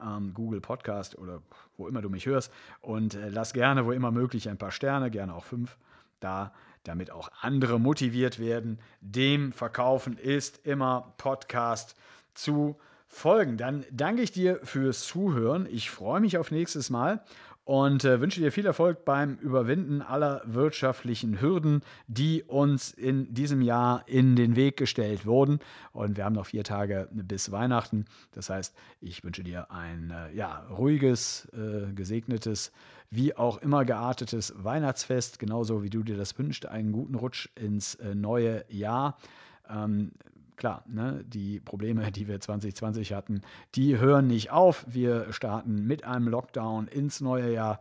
ähm, 0.00 0.32
Google 0.34 0.60
Podcast 0.60 1.18
oder 1.18 1.42
wo 1.76 1.88
immer 1.88 2.02
du 2.02 2.10
mich 2.10 2.26
hörst. 2.26 2.52
Und 2.80 3.14
äh, 3.14 3.28
lass 3.28 3.52
gerne, 3.52 3.86
wo 3.86 3.92
immer 3.92 4.10
möglich, 4.10 4.48
ein 4.48 4.58
paar 4.58 4.70
Sterne, 4.70 5.10
gerne 5.10 5.34
auch 5.34 5.44
fünf, 5.44 5.76
da, 6.20 6.52
damit 6.84 7.10
auch 7.10 7.30
andere 7.40 7.80
motiviert 7.80 8.38
werden. 8.38 8.78
Dem 9.00 9.52
Verkaufen 9.52 10.16
ist 10.16 10.66
immer 10.66 11.14
Podcast 11.18 11.96
zu 12.34 12.76
folgen. 13.08 13.56
Dann 13.56 13.84
danke 13.90 14.22
ich 14.22 14.32
dir 14.32 14.60
fürs 14.62 15.06
Zuhören. 15.06 15.66
Ich 15.70 15.90
freue 15.90 16.20
mich 16.20 16.38
auf 16.38 16.50
nächstes 16.50 16.90
Mal 16.90 17.22
und 17.66 18.04
äh, 18.04 18.20
wünsche 18.20 18.40
dir 18.40 18.52
viel 18.52 18.64
Erfolg 18.64 19.04
beim 19.04 19.34
Überwinden 19.38 20.00
aller 20.00 20.40
wirtschaftlichen 20.44 21.40
Hürden, 21.40 21.82
die 22.06 22.44
uns 22.44 22.92
in 22.92 23.34
diesem 23.34 23.60
Jahr 23.60 24.04
in 24.06 24.36
den 24.36 24.54
Weg 24.54 24.76
gestellt 24.76 25.26
wurden. 25.26 25.58
Und 25.92 26.16
wir 26.16 26.24
haben 26.24 26.36
noch 26.36 26.46
vier 26.46 26.62
Tage 26.62 27.08
bis 27.10 27.50
Weihnachten. 27.50 28.04
Das 28.30 28.50
heißt, 28.50 28.72
ich 29.00 29.24
wünsche 29.24 29.42
dir 29.42 29.72
ein 29.72 30.12
äh, 30.12 30.32
ja, 30.36 30.64
ruhiges, 30.70 31.48
äh, 31.54 31.92
gesegnetes, 31.92 32.70
wie 33.10 33.36
auch 33.36 33.58
immer 33.58 33.84
geartetes 33.84 34.54
Weihnachtsfest, 34.56 35.40
genauso 35.40 35.82
wie 35.82 35.90
du 35.90 36.04
dir 36.04 36.16
das 36.16 36.38
wünschst. 36.38 36.66
Einen 36.66 36.92
guten 36.92 37.16
Rutsch 37.16 37.48
ins 37.56 37.96
äh, 37.96 38.14
neue 38.14 38.64
Jahr. 38.68 39.18
Ähm, 39.68 40.12
klar, 40.56 40.84
ne, 40.86 41.24
die 41.26 41.60
Probleme, 41.60 42.10
die 42.12 42.28
wir 42.28 42.40
2020 42.40 43.12
hatten, 43.12 43.42
die 43.74 43.98
hören 43.98 44.26
nicht 44.26 44.50
auf. 44.50 44.84
Wir 44.88 45.32
starten 45.32 45.86
mit 45.86 46.04
einem 46.04 46.28
Lockdown 46.28 46.88
ins 46.88 47.20
neue 47.20 47.52
Jahr. 47.52 47.80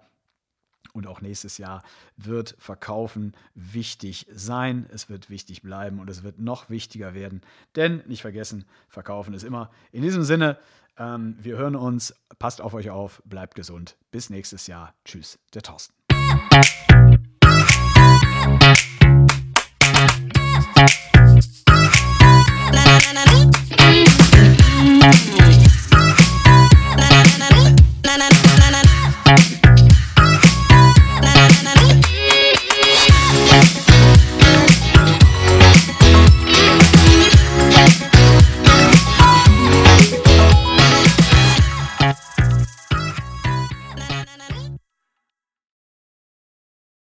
Und 0.93 1.07
auch 1.07 1.19
nächstes 1.19 1.57
Jahr 1.57 1.83
wird 2.15 2.55
Verkaufen 2.57 3.33
wichtig 3.53 4.27
sein, 4.31 4.85
es 4.93 5.09
wird 5.09 5.29
wichtig 5.29 5.61
bleiben 5.61 5.99
und 5.99 6.09
es 6.09 6.23
wird 6.23 6.39
noch 6.39 6.69
wichtiger 6.69 7.13
werden. 7.13 7.41
Denn 7.75 8.01
nicht 8.07 8.21
vergessen, 8.21 8.63
Verkaufen 8.87 9.33
ist 9.33 9.43
immer. 9.43 9.71
In 9.91 10.03
diesem 10.03 10.23
Sinne, 10.23 10.57
ähm, 10.97 11.35
wir 11.41 11.57
hören 11.57 11.75
uns, 11.75 12.15
passt 12.39 12.61
auf 12.61 12.73
euch 12.73 12.91
auf, 12.91 13.21
bleibt 13.25 13.55
gesund. 13.55 13.97
Bis 14.11 14.29
nächstes 14.29 14.67
Jahr. 14.67 14.93
Tschüss, 15.03 15.37
der 15.53 15.63
Thorsten. 15.63 15.93